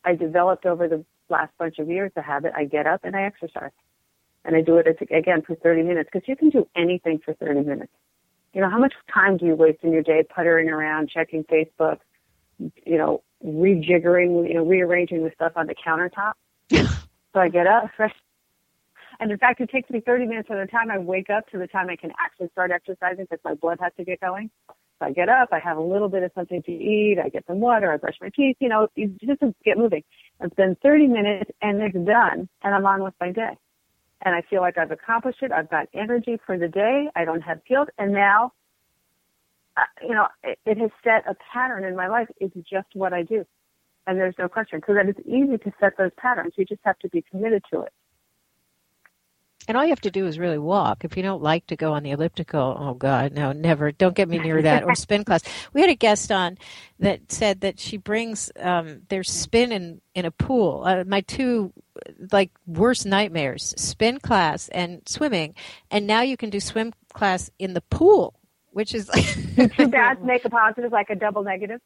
[0.03, 2.53] I developed over the last bunch of years the habit.
[2.55, 3.69] I get up and I exercise
[4.43, 7.61] and I do it again for 30 minutes because you can do anything for 30
[7.61, 7.93] minutes.
[8.53, 11.99] You know, how much time do you waste in your day puttering around, checking Facebook,
[12.57, 16.33] you know, rejiggering, you know, rearranging the stuff on the countertop?
[16.71, 18.11] so I get up, right?
[19.19, 21.59] And in fact, it takes me 30 minutes from the time I wake up to
[21.59, 24.49] the time I can actually start exercising because my blood has to get going.
[25.01, 27.59] I get up, I have a little bit of something to eat, I get some
[27.59, 30.03] water, I brush my teeth, you know, you just get moving.
[30.39, 33.57] It's been 30 minutes and it's done and I'm on with my day.
[34.23, 35.51] And I feel like I've accomplished it.
[35.51, 37.07] I've got energy for the day.
[37.15, 37.89] I don't have guilt.
[37.99, 38.51] And now,
[39.77, 42.27] uh, you know, it, it has set a pattern in my life.
[42.39, 43.45] It's just what I do.
[44.07, 46.53] And there's no question because it's easy to set those patterns.
[46.55, 47.93] You just have to be committed to it.
[49.67, 51.03] And all you have to do is really walk.
[51.03, 53.91] If you don't like to go on the elliptical, oh God, no, never.
[53.91, 54.83] Don't get me near that.
[54.83, 55.41] Or spin class.
[55.73, 56.57] We had a guest on
[56.99, 60.83] that said that she brings um, their spin in in a pool.
[60.85, 61.73] Uh, my two
[62.31, 65.53] like worst nightmares: spin class and swimming.
[65.91, 68.35] And now you can do swim class in the pool,
[68.71, 69.07] which is
[69.55, 71.81] Do two bads make a positive, like a double negative?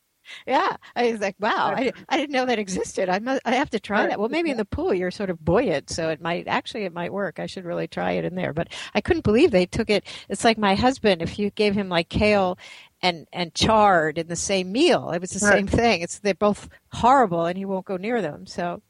[0.45, 3.09] Yeah, I was like, wow, I, I didn't know that existed.
[3.09, 4.19] I must, I have to try that.
[4.19, 7.13] Well, maybe in the pool you're sort of buoyant, so it might actually it might
[7.13, 7.39] work.
[7.39, 8.53] I should really try it in there.
[8.53, 10.05] But I couldn't believe they took it.
[10.29, 11.21] It's like my husband.
[11.21, 12.57] If you gave him like kale
[13.01, 15.57] and and chard in the same meal, it was the Right.
[15.57, 16.01] same thing.
[16.01, 18.45] It's they're both horrible, and he won't go near them.
[18.45, 18.81] So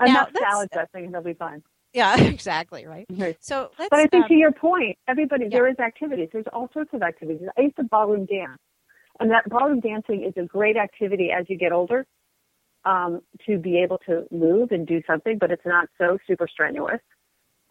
[0.00, 1.62] Now, Enough salad dressing and they'll be fine.
[1.92, 3.06] Yeah, exactly, right.
[3.16, 3.36] Right.
[3.40, 3.90] So let's.
[3.90, 5.50] But I think um, to your point, everybody yeah.
[5.50, 6.28] there is activities.
[6.32, 7.48] There's all sorts of activities.
[7.58, 8.58] I used to ballroom dance,
[9.20, 12.06] and that ballroom dancing is a great activity as you get older
[12.84, 17.00] um, to be able to move and do something, but it's not so super strenuous,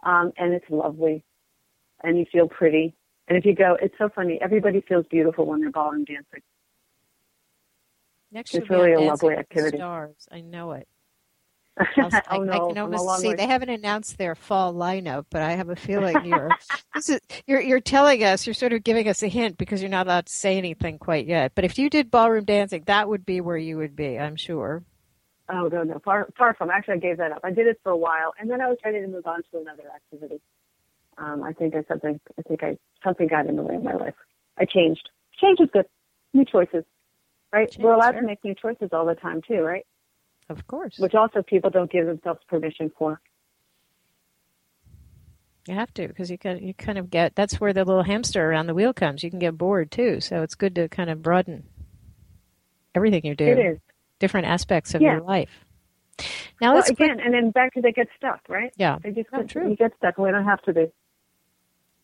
[0.04, 1.24] um, and it's lovely,
[2.04, 2.96] and you feel pretty.
[3.28, 4.40] And if you go, it's so funny.
[4.42, 6.42] Everybody feels beautiful when they're ballroom dancing.
[8.32, 9.78] next it's really a lovely activity.
[9.78, 10.28] Stars.
[10.32, 10.88] I know it.
[11.80, 13.36] I'll- oh no, I can almost see way.
[13.36, 16.50] they haven't announced their fall lineup, but I have a feeling you're
[16.94, 19.90] this is you're you're telling us you're sort of giving us a hint because you're
[19.90, 21.54] not allowed to say anything quite yet.
[21.56, 24.84] But if you did ballroom dancing, that would be where you would be, I'm sure.
[25.52, 26.70] Oh no, no, far far from.
[26.70, 27.40] Actually, I gave that up.
[27.44, 29.60] I did it for a while, and then I was ready to move on to
[29.60, 30.42] another activity.
[31.18, 32.20] Um, I think I something.
[32.38, 34.14] I think I something got in the way of my life.
[34.58, 35.10] I changed.
[35.42, 35.86] Change is good.
[36.34, 36.84] New choices,
[37.52, 37.70] right?
[37.72, 38.22] Change, We're allowed sure.
[38.22, 39.86] to make new choices all the time too, right?
[40.50, 40.98] Of course.
[40.98, 43.22] Which also people don't give themselves permission for.
[45.68, 48.50] You have to because you can you kind of get that's where the little hamster
[48.50, 49.24] around the wheel comes.
[49.24, 51.66] You can get bored too, so it's good to kind of broaden
[52.96, 53.80] everything you do, It is.
[54.18, 55.14] different aspects of Yeah.
[55.14, 55.66] your life.
[56.60, 58.74] Now Well, let's again, and then back to they get stuck, right?
[58.78, 58.98] yeah.
[59.04, 59.70] They just get, true.
[59.70, 60.18] you get stuck.
[60.18, 60.88] We don't have to be.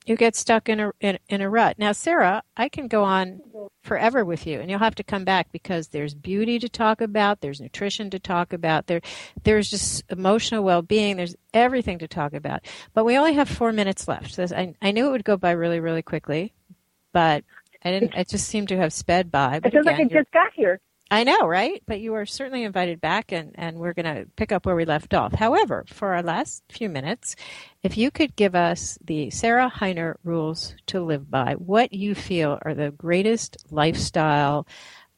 [0.05, 1.77] You get stuck in a in, in a rut.
[1.79, 3.41] Now, Sarah, I can go on
[3.83, 7.41] forever with you, and you'll have to come back because there's beauty to talk about,
[7.41, 9.01] there's nutrition to talk about, there
[9.43, 12.65] there's just emotional well being, there's everything to talk about.
[12.93, 14.33] But we only have four minutes left.
[14.33, 16.53] So I I knew it would go by really really quickly,
[17.11, 17.43] but
[17.83, 18.13] I didn't.
[18.15, 19.57] It just seemed to have sped by.
[19.63, 20.79] It feels like again, it you're- just got here.
[21.11, 21.83] I know, right?
[21.85, 24.85] But you are certainly invited back, and, and we're going to pick up where we
[24.85, 25.33] left off.
[25.33, 27.35] However, for our last few minutes,
[27.83, 32.57] if you could give us the Sarah Hiner rules to live by, what you feel
[32.63, 34.67] are the greatest lifestyle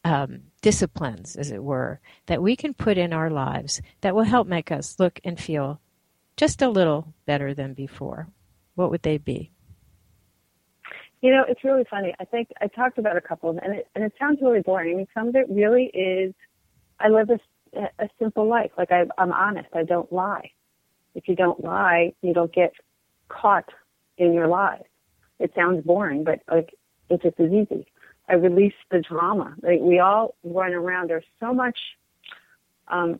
[0.03, 4.47] um, disciplines, as it were, that we can put in our lives that will help
[4.47, 5.79] make us look and feel
[6.35, 8.27] just a little better than before,
[8.75, 9.51] what would they be?
[11.21, 12.13] You know, it's really funny.
[12.19, 14.61] I think I talked about a couple of them, and it, and it sounds really
[14.61, 14.93] boring.
[14.93, 16.33] I mean, some of it really is.
[16.99, 17.39] I live a,
[17.99, 18.71] a simple life.
[18.77, 19.69] Like I, I'm honest.
[19.73, 20.51] I don't lie.
[21.15, 22.73] If you don't lie, you don't get
[23.29, 23.69] caught
[24.17, 24.83] in your lies.
[25.39, 26.75] It sounds boring, but like
[27.09, 27.87] it just is easy.
[28.29, 29.55] I release the drama.
[29.61, 31.09] Like we all run around.
[31.09, 31.77] There's so much,
[32.89, 33.19] um,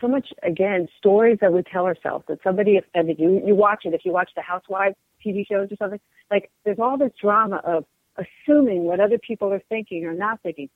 [0.00, 3.42] so much again stories that we tell ourselves that somebody offended you.
[3.44, 6.00] You watch it if you watch the Housewives TV shows or something.
[6.30, 7.84] Like there's all this drama of
[8.16, 10.68] assuming what other people are thinking or not thinking.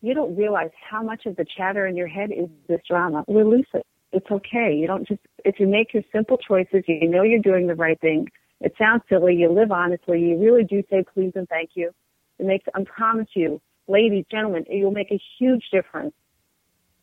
[0.00, 3.24] You don't realize how much of the chatter in your head is this drama.
[3.26, 3.86] Release it.
[4.12, 4.74] It's okay.
[4.74, 8.00] You don't just if you make your simple choices, you know you're doing the right
[8.00, 8.28] thing.
[8.60, 9.34] It sounds silly.
[9.34, 10.20] You live honestly.
[10.20, 11.90] You really do say please and thank you.
[12.38, 16.14] It makes I promise you, ladies, gentlemen, it will make a huge difference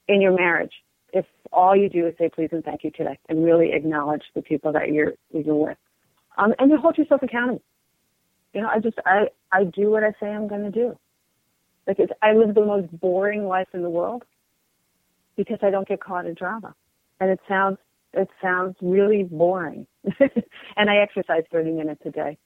[0.08, 0.74] in your marriage
[1.14, 4.42] if all you do is say please and thank you today and really acknowledge the
[4.42, 5.78] people that you're you're with.
[6.38, 7.62] Um, and you hold yourself accountable.
[8.54, 10.98] You know, I just I I do what I say I'm going to do.
[11.88, 14.24] Like it's, I live the most boring life in the world
[15.36, 16.76] because I don't get caught in drama,
[17.20, 17.78] and it sounds
[18.14, 19.88] it sounds really boring.
[20.76, 22.38] and I exercise 30 minutes a day,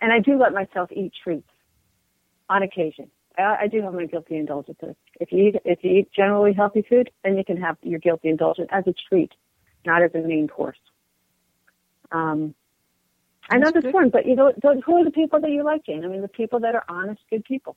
[0.00, 1.48] and I do let myself eat treats
[2.48, 3.10] on occasion.
[3.38, 4.94] I, I do have my guilty indulgences.
[5.20, 8.28] If you eat if you eat generally healthy food, then you can have your guilty
[8.28, 9.32] indulgence as a treat,
[9.86, 10.78] not as a main course.
[12.12, 12.54] Um,
[13.50, 15.84] I know That's one, but you know, those, who are the people that you like,
[15.84, 16.04] Jane?
[16.04, 17.76] I mean, the people that are honest, good people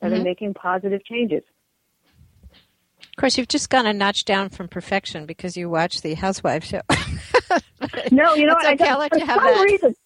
[0.00, 0.20] that Mhm.
[0.20, 1.42] are making positive changes.
[3.00, 6.66] Of course, you've just gone a notch down from perfection because you watch the Housewives
[6.68, 6.82] show.
[8.10, 8.66] No, you know what?
[8.66, 9.62] I okay, I'll let for you have some that.
[9.64, 9.96] reason.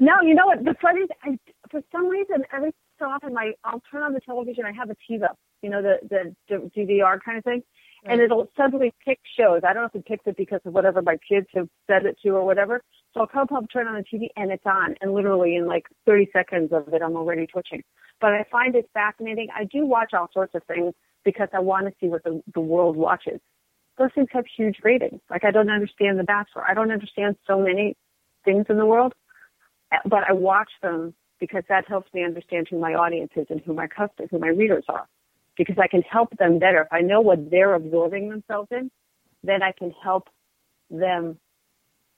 [0.00, 0.64] No, you know what?
[0.64, 1.38] The funny, I,
[1.70, 4.64] for some reason, every so often, my I'll turn on the television.
[4.64, 5.28] I have a TiVo,
[5.62, 7.62] you know, the the, the DVR kind of thing,
[8.06, 8.12] Mm-hmm.
[8.12, 9.62] and it'll suddenly pick shows.
[9.66, 12.16] I don't know if it picks it because of whatever my kids have set it
[12.22, 12.80] to or whatever.
[13.12, 15.86] So I'll come home, turn on the TV, and it's on, and literally in like
[16.06, 17.82] 30 seconds of it, I'm already twitching.
[18.20, 19.48] But I find it fascinating.
[19.54, 20.94] I do watch all sorts of things
[21.24, 23.40] because I want to see what the the world watches.
[23.98, 25.20] Those things have huge ratings.
[25.28, 26.64] Like I don't understand The Bachelor.
[26.68, 27.96] I don't understand so many
[28.44, 29.14] things in the world,
[29.92, 33.60] eh, but I watch them because that helps me understand who my audience is and
[33.60, 35.06] who my customers, who my readers are,
[35.56, 36.82] because I can help them better.
[36.82, 38.90] If I know what they're absorbing themselves in,
[39.42, 40.28] then I can help
[40.90, 41.38] them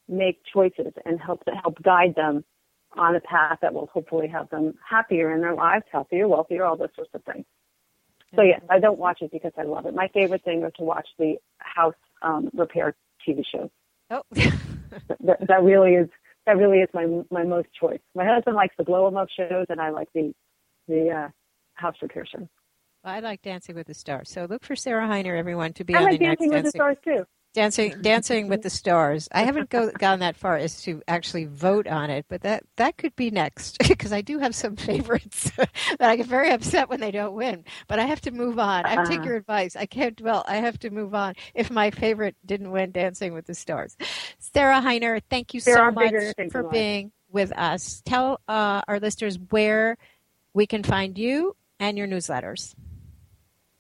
[0.09, 2.45] make choices and help to help guide them
[2.97, 6.77] on a path that will hopefully have them happier in their lives, healthier, wealthier, all
[6.77, 7.45] those sorts of things.
[8.35, 9.95] So yes, I don't watch it because I love it.
[9.95, 12.95] My favorite thing is to watch the house um, repair
[13.27, 13.71] TV shows.
[14.11, 14.23] Oh,
[15.21, 16.09] That, that really is
[16.47, 18.01] that really is my my most choice.
[18.15, 20.33] My husband likes the blow 'em up shows, and I like the
[20.87, 21.29] the uh,
[21.75, 22.49] house repair shows.
[23.09, 24.31] I like Dancing with the Stars.
[24.31, 26.65] So look for Sarah Hiner, everyone, to be I on like the next Dancing with
[26.65, 27.27] the Stars too.
[27.55, 29.29] Dancing, Dancing with the Stars.
[29.33, 32.99] I haven't go, gone that far as to actually vote on it, but that that
[32.99, 37.01] could be next because I do have some favorites that I get very upset when
[37.01, 37.65] they don't win.
[37.89, 38.85] But I have to move on.
[38.85, 39.25] I take uh-huh.
[39.25, 39.75] your advice.
[39.75, 40.45] I can't dwell.
[40.47, 41.35] I have to move on.
[41.55, 43.97] If my favorite didn't win, Dancing with the Stars.
[44.39, 46.15] Sarah Hiner, thank you so much
[46.53, 48.03] for being with us.
[48.05, 49.97] Tell uh, our listeners where
[50.55, 52.75] we can find you and your newsletters.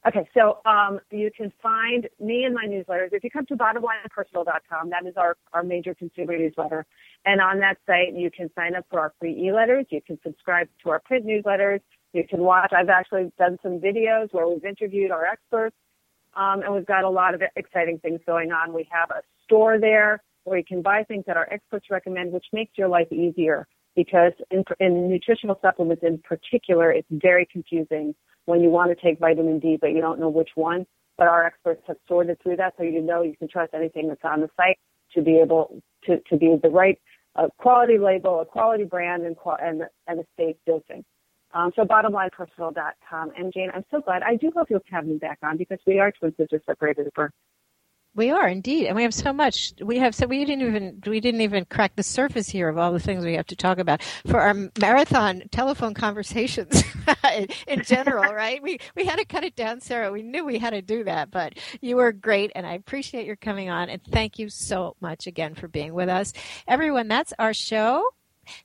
[0.06, 3.08] Okay, so um, you can find me and my newsletters.
[3.12, 6.86] If you come to bottomlinepersonal.com, that is our, our major consumer newsletter.
[7.24, 9.86] And on that site, you can sign up for our free e-letters.
[9.90, 11.80] You can subscribe to our print newsletters.
[12.12, 12.72] You can watch.
[12.72, 15.76] I've actually done some videos where we've interviewed our experts.
[16.36, 18.72] Um, and we've got a lot of exciting things going on.
[18.72, 22.46] We have a store there where you can buy things that our experts recommend, which
[22.52, 28.14] makes your life easier because in, in nutritional supplements in particular, it's very confusing
[28.48, 30.86] when you want to take vitamin D, but you don't know which one.
[31.18, 34.24] But our experts have sorted through that, so you know you can trust anything that's
[34.24, 34.78] on the site
[35.14, 36.98] to be able to, to be the right
[37.36, 41.04] uh, quality label, a quality brand, and, and, and a safe dosing.
[41.52, 43.32] Um, so bottomlinepersonal.com.
[43.36, 44.22] And Jane, I'm so glad.
[44.22, 47.14] I do hope you'll have me back on because we are twin sisters separated at
[47.14, 47.32] birth.
[48.18, 49.72] We are indeed, and we have so much.
[49.80, 52.92] We have so we didn't even we didn't even crack the surface here of all
[52.92, 56.82] the things we have to talk about for our marathon telephone conversations
[57.68, 58.60] in general, right?
[58.60, 60.10] We we had to cut it down, Sarah.
[60.10, 63.36] We knew we had to do that, but you were great, and I appreciate your
[63.36, 63.88] coming on.
[63.88, 66.32] And thank you so much again for being with us,
[66.66, 67.06] everyone.
[67.06, 68.02] That's our show.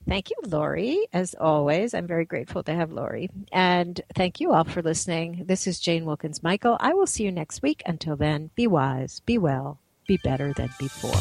[0.08, 1.94] Thank you, Lori, as always.
[1.94, 3.30] I'm very grateful to have Lori.
[3.52, 5.44] And thank you all for listening.
[5.46, 6.78] This is Jane Wilkens Michael.
[6.80, 7.82] I will see you next week.
[7.86, 11.12] Until then, be wise, be well, be better than before.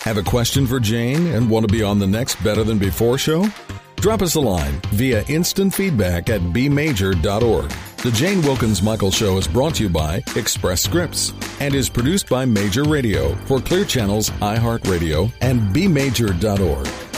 [0.00, 3.18] Have a question for Jane and want to be on the next Better Than Before
[3.18, 3.46] show?
[3.96, 7.70] Drop us a line via instant feedback at bmajor.org.
[7.98, 12.30] The Jane Wilkens Michael Show is brought to you by Express Scripts and is produced
[12.30, 17.09] by Major Radio for Clear Channels, iHeartRadio, and bmajor.org.